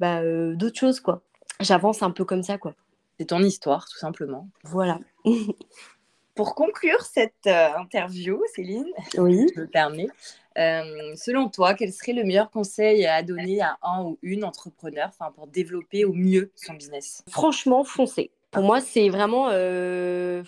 bah, 0.00 0.22
d'autres 0.54 0.78
choses, 0.78 1.00
quoi. 1.00 1.22
J'avance 1.60 2.02
un 2.02 2.10
peu 2.10 2.24
comme 2.24 2.42
ça, 2.42 2.58
quoi. 2.58 2.74
C'est 3.18 3.26
ton 3.26 3.42
histoire, 3.42 3.86
tout 3.88 3.98
simplement. 3.98 4.48
Voilà. 4.64 4.98
Pour 6.34 6.54
conclure 6.54 7.02
cette 7.02 7.46
interview, 7.46 8.42
Céline, 8.54 8.86
oui. 9.18 9.46
je 9.54 9.60
me 9.60 9.66
permets, 9.66 10.08
selon 10.56 11.50
toi, 11.50 11.74
quel 11.74 11.92
serait 11.92 12.14
le 12.14 12.24
meilleur 12.24 12.50
conseil 12.50 13.04
à 13.04 13.22
donner 13.22 13.60
à 13.60 13.76
un 13.82 14.02
ou 14.04 14.18
une 14.22 14.44
entrepreneur 14.44 15.10
pour 15.34 15.46
développer 15.46 16.06
au 16.06 16.14
mieux 16.14 16.50
son 16.54 16.72
business? 16.72 17.22
Franchement, 17.28 17.84
foncez. 17.84 18.30
Pour 18.52 18.62
moi, 18.64 18.82
c'est 18.82 19.08
vraiment, 19.08 19.48
euh, 19.50 20.42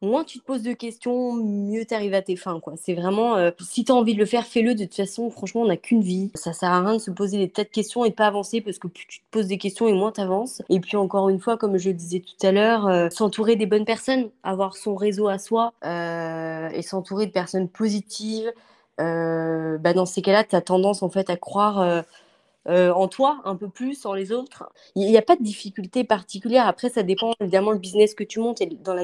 moins 0.00 0.24
tu 0.24 0.38
te 0.38 0.44
poses 0.44 0.62
de 0.62 0.72
questions, 0.72 1.34
mieux 1.34 1.84
tu 1.84 1.92
arrives 1.92 2.14
à 2.14 2.22
tes 2.22 2.34
fins. 2.34 2.58
Quoi. 2.58 2.72
C'est 2.78 2.94
vraiment, 2.94 3.36
euh, 3.36 3.50
si 3.60 3.84
tu 3.84 3.92
as 3.92 3.94
envie 3.94 4.14
de 4.14 4.18
le 4.18 4.24
faire, 4.24 4.46
fais-le. 4.46 4.74
De 4.74 4.84
toute 4.84 4.94
façon, 4.94 5.30
franchement, 5.30 5.60
on 5.60 5.66
n'a 5.66 5.76
qu'une 5.76 6.00
vie. 6.00 6.30
Ça 6.34 6.54
sert 6.54 6.70
à 6.70 6.80
rien 6.80 6.94
de 6.94 6.98
se 6.98 7.10
poser 7.10 7.36
des 7.36 7.50
tas 7.50 7.64
de 7.64 7.68
questions 7.68 8.06
et 8.06 8.12
pas 8.12 8.26
avancer 8.26 8.62
parce 8.62 8.78
que 8.78 8.88
plus 8.88 9.04
tu 9.06 9.20
te 9.20 9.24
poses 9.30 9.46
des 9.46 9.58
questions 9.58 9.86
et 9.88 9.92
moins 9.92 10.10
tu 10.10 10.22
avances. 10.22 10.62
Et 10.70 10.80
puis, 10.80 10.96
encore 10.96 11.28
une 11.28 11.38
fois, 11.38 11.58
comme 11.58 11.76
je 11.76 11.90
le 11.90 11.94
disais 11.94 12.20
tout 12.20 12.46
à 12.46 12.50
l'heure, 12.50 12.86
euh, 12.86 13.10
s'entourer 13.10 13.56
des 13.56 13.66
bonnes 13.66 13.84
personnes, 13.84 14.30
avoir 14.42 14.74
son 14.74 14.94
réseau 14.94 15.28
à 15.28 15.38
soi 15.38 15.74
et 15.84 16.82
s'entourer 16.82 17.26
de 17.26 17.32
personnes 17.32 17.68
positives. 17.68 18.50
bah 18.96 19.92
dans 19.94 20.06
ces 20.06 20.22
cas-là, 20.22 20.44
tu 20.44 20.56
as 20.56 20.62
tendance 20.62 21.02
en 21.02 21.10
fait 21.10 21.28
à 21.28 21.36
croire 21.36 22.04
euh, 22.68 22.92
en 22.92 23.08
toi 23.08 23.40
un 23.44 23.56
peu 23.56 23.68
plus, 23.68 24.04
en 24.04 24.12
les 24.12 24.32
autres. 24.32 24.70
Il 24.94 25.06
n'y 25.06 25.16
a 25.16 25.22
pas 25.22 25.36
de 25.36 25.42
difficulté 25.42 26.04
particulière. 26.04 26.66
Après, 26.66 26.90
ça 26.90 27.02
dépend 27.02 27.32
évidemment 27.40 27.70
le 27.70 27.78
business 27.78 28.14
que 28.14 28.24
tu 28.24 28.38
montes 28.38 28.60
et 28.60 28.66
dans 28.66 28.94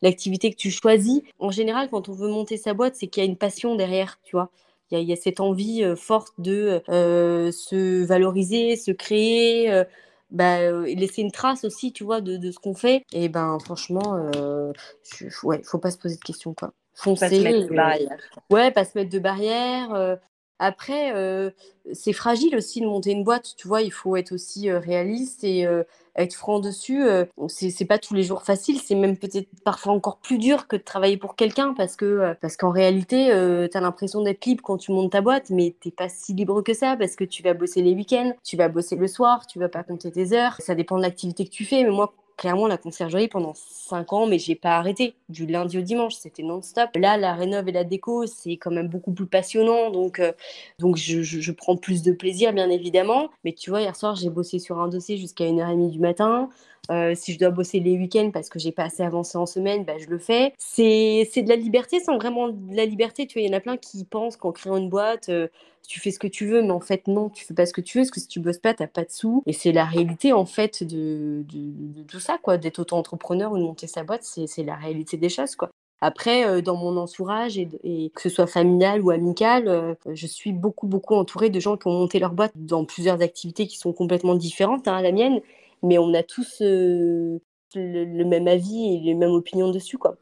l'activité 0.00 0.50
que 0.50 0.56
tu 0.56 0.70
choisis. 0.70 1.20
En 1.38 1.50
général, 1.50 1.88
quand 1.90 2.08
on 2.08 2.12
veut 2.12 2.28
monter 2.28 2.56
sa 2.56 2.72
boîte, 2.72 2.96
c'est 2.96 3.08
qu'il 3.08 3.22
y 3.22 3.26
a 3.26 3.28
une 3.28 3.36
passion 3.36 3.76
derrière, 3.76 4.18
tu 4.24 4.36
vois. 4.36 4.50
Il 4.90 5.00
y, 5.00 5.12
a 5.12 5.16
cette 5.16 5.40
envie 5.40 5.82
euh, 5.82 5.96
forte 5.96 6.34
de 6.38 6.82
euh, 6.90 7.50
se 7.50 8.04
valoriser, 8.04 8.76
se 8.76 8.90
créer. 8.90 9.84
Bah, 10.30 10.70
laisser 10.84 11.20
une 11.20 11.30
trace 11.30 11.64
aussi, 11.64 11.92
tu 11.92 12.04
vois, 12.04 12.22
de, 12.22 12.50
ce 12.50 12.58
qu'on 12.58 12.74
fait. 12.74 13.04
Et 13.12 13.28
ben, 13.28 13.58
franchement, 13.58 14.30
il 14.34 15.28
ouais, 15.44 15.62
faut 15.62 15.78
pas 15.78 15.90
se 15.90 15.98
poser 15.98 16.16
de 16.16 16.22
questions, 16.22 16.54
quoi. 16.54 16.72
Foncer. 16.94 17.28
Pas 17.28 17.36
se 17.36 17.42
mettre 17.42 17.68
de 17.68 17.74
barrières. 17.74 18.18
Ouais, 18.50 18.70
pas 18.70 18.84
se 18.84 18.92
mettre 18.96 19.10
de 19.10 19.18
barrières. 19.18 20.18
Après, 20.58 21.12
euh, 21.14 21.50
c'est 21.92 22.12
fragile 22.12 22.54
aussi 22.56 22.80
de 22.80 22.86
monter 22.86 23.10
une 23.10 23.24
boîte, 23.24 23.54
tu 23.56 23.66
vois, 23.66 23.82
il 23.82 23.92
faut 23.92 24.14
être 24.14 24.32
aussi 24.32 24.70
euh, 24.70 24.78
réaliste 24.78 25.42
et 25.42 25.66
euh, 25.66 25.82
être 26.14 26.34
franc 26.34 26.60
dessus. 26.60 27.02
c'est 27.48 27.84
pas 27.84 27.98
tous 27.98 28.14
les 28.14 28.22
jours 28.22 28.42
facile, 28.42 28.78
c'est 28.78 28.94
même 28.94 29.16
peut-être 29.16 29.48
parfois 29.64 29.92
encore 29.92 30.18
plus 30.18 30.38
dur 30.38 30.68
que 30.68 30.76
de 30.76 30.82
travailler 30.82 31.16
pour 31.16 31.36
quelqu'un 31.36 31.74
parce 31.74 31.96
que 31.96 32.34
parce 32.42 32.58
qu'en 32.58 32.70
réalité, 32.70 33.28
tu 33.70 33.78
as 33.78 33.80
l'impression 33.80 34.20
d'être 34.22 34.44
libre 34.44 34.62
quand 34.62 34.76
tu 34.76 34.92
montes 34.92 35.12
ta 35.12 35.22
boîte, 35.22 35.48
mais 35.48 35.74
t'es 35.80 35.90
pas 35.90 36.10
si 36.10 36.34
libre 36.34 36.60
que 36.60 36.74
ça 36.74 36.96
parce 36.98 37.16
que 37.16 37.24
tu 37.24 37.42
vas 37.42 37.54
bosser 37.54 37.80
les 37.80 37.94
week-ends, 37.94 38.34
tu 38.44 38.58
vas 38.58 38.68
bosser 38.68 38.96
le 38.96 39.08
soir, 39.08 39.46
tu 39.46 39.58
vas 39.58 39.70
pas 39.70 39.82
compter 39.84 40.12
tes 40.12 40.34
heures. 40.34 40.56
Ça 40.58 40.74
dépend 40.74 40.98
de 40.98 41.02
l'activité 41.02 41.46
que 41.46 41.50
tu 41.50 41.64
fais, 41.64 41.82
mais 41.82 41.90
moi, 41.90 42.12
clairement 42.42 42.66
la 42.66 42.76
conciergerie 42.76 43.28
pendant 43.28 43.52
5 43.54 44.12
ans, 44.12 44.26
mais 44.26 44.40
j'ai 44.40 44.56
pas 44.56 44.76
arrêté. 44.76 45.14
Du 45.28 45.46
lundi 45.46 45.78
au 45.78 45.80
dimanche, 45.80 46.14
c'était 46.14 46.42
non-stop. 46.42 46.90
Là, 46.96 47.16
la 47.16 47.34
rénov 47.34 47.68
et 47.68 47.72
la 47.72 47.84
déco, 47.84 48.26
c'est 48.26 48.56
quand 48.56 48.72
même 48.72 48.88
beaucoup 48.88 49.12
plus 49.12 49.26
passionnant, 49.26 49.90
donc, 49.90 50.18
euh, 50.18 50.32
donc 50.80 50.96
je, 50.96 51.22
je, 51.22 51.52
prends 51.52 51.76
plus 51.76 52.02
de 52.02 52.10
plaisir, 52.10 52.52
bien 52.52 52.68
évidemment. 52.68 53.30
Mais 53.44 53.52
tu 53.52 53.70
vois, 53.70 53.80
hier 53.80 53.94
soir, 53.94 54.16
j'ai 54.16 54.28
bossé 54.28 54.58
sur 54.58 54.80
un 54.80 54.88
dossier 54.88 55.18
jusqu'à 55.18 55.44
1h30 55.44 55.90
du 55.90 56.00
matin. 56.00 56.48
Euh, 56.90 57.14
si 57.14 57.32
je 57.32 57.38
dois 57.38 57.50
bosser 57.50 57.78
les 57.78 57.96
week-ends 57.96 58.30
parce 58.32 58.48
que 58.48 58.58
j'ai 58.58 58.72
pas 58.72 58.84
assez 58.84 59.02
avancé 59.04 59.38
en 59.38 59.46
semaine, 59.46 59.84
bah, 59.84 59.98
je 59.98 60.06
le 60.06 60.18
fais. 60.18 60.52
C'est 60.58 61.24
de 61.36 61.48
la 61.48 61.56
liberté 61.56 62.00
sans 62.00 62.16
vraiment 62.18 62.48
de 62.48 62.76
la 62.76 62.84
liberté. 62.84 63.26
Tu 63.26 63.38
vois, 63.38 63.46
il 63.46 63.50
y 63.50 63.54
en 63.54 63.56
a 63.56 63.60
plein 63.60 63.76
qui 63.76 64.04
pensent 64.04 64.36
qu'en 64.36 64.50
créant 64.50 64.76
une 64.76 64.88
boîte, 64.88 65.28
euh, 65.28 65.46
tu 65.86 66.00
fais 66.00 66.10
ce 66.10 66.18
que 66.18 66.26
tu 66.26 66.46
veux, 66.46 66.62
mais 66.62 66.72
en 66.72 66.80
fait, 66.80 67.06
non, 67.06 67.28
tu 67.28 67.44
fais 67.44 67.54
pas 67.54 67.66
ce 67.66 67.72
que 67.72 67.80
tu 67.80 67.98
veux, 67.98 68.02
parce 68.02 68.10
que 68.10 68.20
si 68.20 68.26
tu 68.26 68.40
bosses 68.40 68.58
pas, 68.58 68.74
t'as 68.74 68.88
pas 68.88 69.04
de 69.04 69.10
sous. 69.10 69.42
Et 69.46 69.52
c'est 69.52 69.72
la 69.72 69.84
réalité, 69.84 70.32
en 70.32 70.46
fait, 70.46 70.82
de, 70.82 71.44
de, 71.48 72.02
tout 72.02 72.20
ça, 72.20 72.38
quoi. 72.42 72.58
D'être 72.58 72.80
auto-entrepreneur 72.80 73.52
ou 73.52 73.58
de 73.58 73.62
monter 73.62 73.86
sa 73.86 74.02
boîte, 74.02 74.22
c'est 74.24 74.62
la 74.64 74.74
réalité 74.74 75.16
des 75.16 75.28
choses, 75.28 75.54
quoi. 75.54 75.70
Après, 76.00 76.44
euh, 76.48 76.62
dans 76.62 76.76
mon 76.76 76.96
entourage, 76.96 77.58
et, 77.58 78.10
que 78.14 78.22
ce 78.22 78.28
soit 78.28 78.48
familial 78.48 79.02
ou 79.02 79.10
amical, 79.10 79.96
je 80.12 80.26
suis 80.26 80.52
beaucoup, 80.52 80.88
beaucoup 80.88 81.14
entourée 81.14 81.48
de 81.48 81.60
gens 81.60 81.76
qui 81.76 81.86
ont 81.86 81.92
monté 81.92 82.18
leur 82.18 82.32
boîte 82.32 82.52
dans 82.56 82.84
plusieurs 82.84 83.22
activités 83.22 83.68
qui 83.68 83.78
sont 83.78 83.92
complètement 83.92 84.34
différentes 84.34 84.88
hein, 84.88 84.96
à 84.96 85.02
la 85.02 85.12
mienne 85.12 85.40
mais 85.82 85.98
on 85.98 86.14
a 86.14 86.22
tous 86.22 86.62
euh, 86.62 87.38
le, 87.74 88.24
même 88.24 88.48
avis 88.48 88.94
et 88.94 89.00
les 89.00 89.14
mêmes 89.14 89.30
opinions 89.30 89.70
dessus, 89.70 89.98
quoi. 89.98 90.16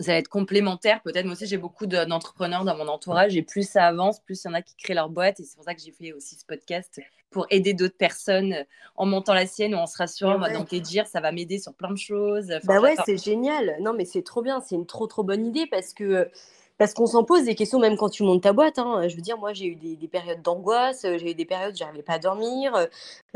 Ça 0.00 0.12
va 0.12 0.18
être 0.18 0.28
complémentaire, 0.28 1.02
peut-être. 1.02 1.24
Moi 1.24 1.32
aussi, 1.32 1.46
j'ai 1.46 1.56
beaucoup 1.56 1.86
d'entrepreneurs 1.86 2.64
dans 2.64 2.76
mon 2.76 2.86
entourage 2.86 3.36
et 3.36 3.42
plus 3.42 3.68
ça 3.68 3.84
avance, 3.84 4.20
plus 4.20 4.44
il 4.44 4.46
y 4.46 4.50
en 4.50 4.54
a 4.54 4.62
qui 4.62 4.76
créent 4.76 4.94
leur 4.94 5.08
boîte. 5.08 5.40
Et 5.40 5.42
c'est 5.42 5.56
pour 5.56 5.64
ça 5.64 5.74
que 5.74 5.80
j'ai 5.80 5.90
fait 5.90 6.12
aussi 6.12 6.36
ce 6.36 6.46
podcast 6.46 7.00
pour 7.30 7.46
aider 7.50 7.74
d'autres 7.74 7.96
personnes 7.96 8.64
en 8.94 9.06
montant 9.06 9.34
la 9.34 9.46
sienne 9.46 9.74
ou 9.74 9.78
en 9.78 9.86
se 9.86 9.96
rassurant. 9.96 10.34
Ouais. 10.34 10.38
Moi, 10.38 10.50
donc, 10.50 10.72
dire, 10.72 11.08
ça 11.08 11.20
va 11.20 11.32
m'aider 11.32 11.58
sur 11.58 11.74
plein 11.74 11.90
de 11.90 11.98
choses. 11.98 12.54
bah 12.62 12.80
ouais, 12.80 12.94
c'est 13.04 13.16
génial. 13.16 13.76
Non, 13.80 13.92
mais 13.92 14.04
c'est 14.04 14.22
trop 14.22 14.40
bien. 14.40 14.60
C'est 14.60 14.76
une 14.76 14.86
trop, 14.86 15.08
trop 15.08 15.24
bonne 15.24 15.44
idée 15.44 15.66
parce 15.66 15.92
que 15.92 16.30
parce 16.78 16.94
qu'on 16.94 17.06
s'en 17.06 17.24
pose 17.24 17.44
des 17.44 17.54
questions 17.54 17.78
même 17.80 17.96
quand 17.96 18.08
tu 18.08 18.22
montes 18.22 18.42
ta 18.42 18.52
boîte. 18.52 18.78
Hein. 18.78 19.08
Je 19.08 19.16
veux 19.16 19.22
dire, 19.22 19.36
moi, 19.36 19.52
j'ai 19.52 19.66
eu 19.66 19.74
des, 19.74 20.08
périodes 20.08 20.42
d'angoisse, 20.42 21.04
euh, 21.04 21.18
j'ai 21.18 21.32
eu 21.32 21.34
des 21.34 21.44
périodes 21.44 21.74
où 21.74 21.76
j'arrivais 21.76 22.02
pas 22.02 22.14
à 22.14 22.18
dormir, 22.18 22.74
euh, 22.76 22.86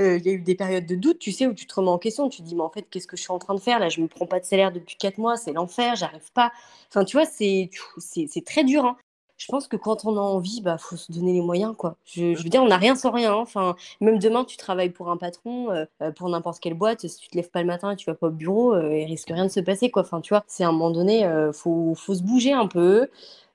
euh, 0.00 0.16
il 0.16 0.26
y 0.26 0.30
a 0.30 0.32
eu 0.32 0.40
des 0.40 0.54
périodes 0.54 0.86
de 0.86 0.94
doute, 0.94 1.18
tu 1.18 1.32
sais, 1.32 1.46
où 1.46 1.52
tu 1.54 1.66
te 1.66 1.74
remets 1.74 1.90
en 1.90 1.98
question. 1.98 2.28
Tu 2.28 2.42
te 2.42 2.46
dis, 2.46 2.54
mais 2.54 2.62
en 2.62 2.70
fait, 2.70 2.82
qu'est-ce 2.88 3.06
que 3.06 3.16
je 3.16 3.22
suis 3.22 3.32
en 3.32 3.38
train 3.38 3.54
de 3.54 3.60
faire 3.60 3.78
Là, 3.80 3.88
je 3.88 4.00
me 4.00 4.08
prends 4.08 4.26
pas 4.26 4.40
de 4.40 4.44
salaire 4.44 4.72
depuis 4.72 4.96
4 4.96 5.18
mois, 5.18 5.36
c'est 5.36 5.52
l'enfer, 5.52 5.96
j'arrive 5.96 6.32
pas. 6.32 6.52
Enfin, 6.88 7.04
tu 7.04 7.16
vois, 7.16 7.26
c'est 7.26 7.70
très 8.46 8.64
dur. 8.64 8.84
Hein. 8.84 8.96
Je 9.42 9.46
pense 9.48 9.66
que 9.66 9.76
quand 9.76 10.04
on 10.04 10.16
a 10.16 10.20
envie, 10.20 10.60
bah 10.60 10.78
faut 10.78 10.96
se 10.96 11.10
donner 11.10 11.32
les 11.32 11.40
moyens, 11.40 11.74
quoi. 11.76 11.96
Je, 12.04 12.40
veux 12.40 12.48
dire, 12.48 12.62
on 12.62 12.68
n'a 12.68 12.76
rien 12.76 12.94
sans 12.94 13.10
rien. 13.10 13.32
Hein. 13.32 13.40
Enfin, 13.40 13.74
même 14.00 14.18
demain, 14.18 14.44
tu 14.44 14.56
travailles 14.56 14.90
pour 14.90 15.10
un 15.10 15.16
patron, 15.16 15.68
pour 16.16 16.28
n'importe 16.28 16.60
quelle 16.60 16.74
boîte. 16.74 17.06
Si 17.08 17.18
tu 17.18 17.28
te 17.28 17.36
lèves 17.36 17.50
pas 17.50 17.60
le 17.60 17.66
matin 17.66 17.90
et 17.90 17.96
tu 17.96 18.08
vas 18.08 18.14
pas 18.14 18.28
au 18.28 18.30
bureau, 18.30 18.76
il 18.76 19.04
risque 19.04 19.30
rien 19.30 19.44
de 19.44 19.50
se 19.50 19.60
passer, 19.60 19.90
quoi. 19.90 20.02
Enfin, 20.02 20.20
tu 20.20 20.32
vois, 20.32 20.44
c'est 20.46 20.62
à 20.62 20.68
un 20.68 20.72
moment 20.72 20.90
donné, 20.90 21.28
faut, 21.52 21.94
faut 21.96 22.14
se 22.14 22.22
bouger 22.22 22.52
un 22.52 22.68
peu 22.68 23.08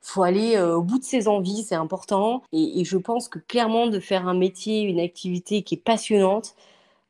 faut 0.08 0.24
aller 0.24 0.56
euh, 0.56 0.78
au 0.78 0.82
bout 0.84 1.00
de 1.00 1.04
ses 1.04 1.28
envies, 1.28 1.64
c'est 1.64 1.76
important. 1.76 2.44
Et, 2.54 2.86
je 2.86 2.98
pense 2.98 3.28
que 3.28 3.40
clairement, 3.40 3.88
de 3.88 4.00
faire 4.00 4.28
un 4.28 4.34
métier, 4.34 4.82
une 4.82 5.00
activité 5.00 5.64
qui 5.64 5.76
est 5.76 5.84
passionnante, 5.84 6.56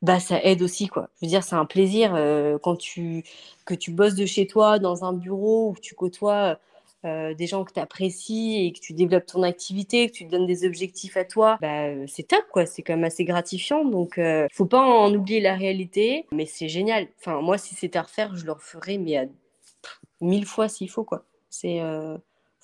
bah 0.02 0.20
ça 0.20 0.42
aide 0.44 0.62
aussi 0.62 0.88
quoi. 0.88 1.10
Je 1.22 1.26
veux 1.26 1.30
dire, 1.30 1.44
c'est 1.44 1.56
un 1.56 1.66
plaisir 1.66 2.14
euh, 2.16 2.58
quand 2.60 2.76
tu 2.76 3.24
que 3.66 3.74
tu 3.74 3.92
bosses 3.92 4.16
de 4.16 4.26
chez 4.26 4.48
toi 4.48 4.80
dans 4.80 5.06
un 5.06 5.14
bureau 5.14 5.72
où 5.72 5.76
tu 5.82 5.96
côtoies 5.96 6.58
euh, 7.06 7.34
des 7.34 7.48
gens 7.48 7.64
que 7.64 7.74
tu 7.74 7.80
apprécies 7.80 8.66
et 8.66 8.72
que 8.72 8.80
tu 8.80 8.94
développes 8.94 9.26
ton 9.26 9.44
activité, 9.44 10.08
que 10.08 10.14
tu 10.14 10.26
te 10.26 10.32
donnes 10.32 10.46
des 10.46 10.66
objectifs 10.66 11.18
à 11.18 11.26
toi, 11.26 11.58
bah, 11.62 12.08
c'est 12.08 12.28
top 12.28 12.46
quoi. 12.52 12.66
C'est 12.66 12.82
quand 12.82 12.94
même 12.94 13.04
assez 13.06 13.26
gratifiant. 13.26 13.86
Donc, 13.86 14.18
ne 14.18 14.48
faut 14.52 14.66
pas 14.66 14.82
en 14.82 15.14
oublier 15.14 15.40
la 15.40 15.56
réalité, 15.56 16.26
mais 16.32 16.46
c'est 16.46 16.70
génial. 16.70 17.08
Enfin, 17.20 17.42
moi, 17.42 17.58
si 17.58 17.76
c'était 17.76 18.00
à 18.00 18.04
refaire, 18.04 18.36
je 18.36 18.46
le 18.46 18.52
referais, 18.52 18.98
mais 18.98 19.18
à 19.18 19.26
mille 20.22 20.46
fois 20.46 20.68
s'il 20.70 20.90
faut 20.90 21.04
quoi. 21.04 21.24
C'est 21.50 21.82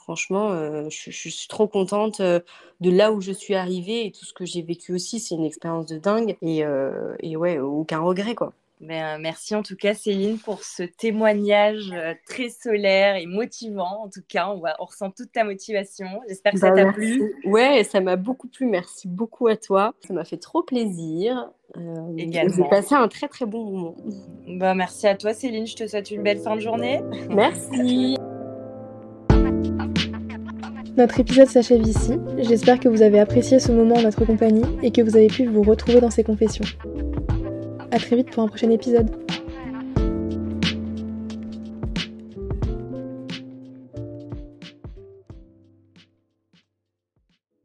Franchement, 0.03 0.51
euh, 0.51 0.89
je, 0.89 1.11
suis 1.11 1.47
trop 1.47 1.65
contente 1.65 2.19
euh, 2.19 2.41
de 2.81 2.91
là 2.91 3.13
où 3.13 3.21
je 3.21 3.31
suis 3.31 3.55
arrivée 3.55 4.05
et 4.05 4.11
tout 4.11 4.25
ce 4.25 4.33
que 4.33 4.43
j'ai 4.43 4.61
vécu 4.61 4.93
aussi. 4.93 5.17
C'est 5.21 5.35
une 5.35 5.45
expérience 5.45 5.85
de 5.85 5.97
dingue 5.97 6.35
et, 6.41 6.65
euh, 6.65 7.15
et 7.21 7.37
ouais, 7.37 7.59
aucun 7.59 8.01
regret 8.01 8.35
quoi. 8.35 8.51
Ben, 8.85 9.17
merci 9.17 9.55
en 9.55 9.63
tout 9.63 9.77
cas 9.77 9.93
Céline 9.93 10.37
pour 10.37 10.65
ce 10.65 10.83
témoignage 10.83 11.93
très 12.27 12.49
solaire 12.49 13.15
et 13.15 13.25
motivant. 13.25 14.03
En 14.03 14.09
tout 14.09 14.21
cas, 14.27 14.49
on, 14.49 14.61
on 14.79 14.85
ressent 14.85 15.09
toute 15.09 15.31
ta 15.31 15.45
motivation. 15.45 16.05
J'espère 16.27 16.51
que 16.51 16.59
ça 16.59 16.71
bah, 16.71 16.83
t'a 16.83 16.91
plu. 16.91 17.33
Ouais, 17.45 17.85
ça 17.85 18.01
m'a 18.01 18.17
beaucoup 18.17 18.49
plu. 18.49 18.65
Merci 18.65 19.07
beaucoup 19.07 19.47
à 19.47 19.55
toi. 19.55 19.93
Ça 20.05 20.13
m'a 20.13 20.25
fait 20.25 20.37
trop 20.37 20.63
plaisir. 20.63 21.49
Également. 22.17 22.53
J'ai 22.55 22.69
passé 22.69 22.93
un 22.93 23.07
très 23.07 23.29
très 23.29 23.45
bon 23.45 23.63
moment. 23.63 23.95
Bah, 24.59 24.75
merci 24.75 25.07
à 25.07 25.15
toi 25.15 25.33
Céline. 25.33 25.65
Je 25.65 25.77
te 25.77 25.87
souhaite 25.87 26.11
une 26.11 26.21
belle 26.21 26.39
fin 26.39 26.57
de 26.57 26.61
journée. 26.61 27.01
Merci. 27.29 28.17
Notre 30.97 31.21
épisode 31.21 31.47
s'achève 31.47 31.81
ici. 31.87 32.19
J'espère 32.37 32.81
que 32.81 32.89
vous 32.89 33.01
avez 33.01 33.19
apprécié 33.19 33.59
ce 33.59 33.71
moment 33.71 33.95
en 33.95 34.01
notre 34.01 34.25
compagnie 34.25 34.65
et 34.83 34.91
que 34.91 35.01
vous 35.01 35.15
avez 35.15 35.27
pu 35.27 35.47
vous 35.47 35.63
retrouver 35.63 36.01
dans 36.01 36.11
ces 36.11 36.23
confessions. 36.23 36.65
A 37.93 37.99
très 37.99 38.15
vite 38.15 38.31
pour 38.31 38.41
un 38.41 38.47
prochain 38.47 38.71
épisode. 38.71 39.07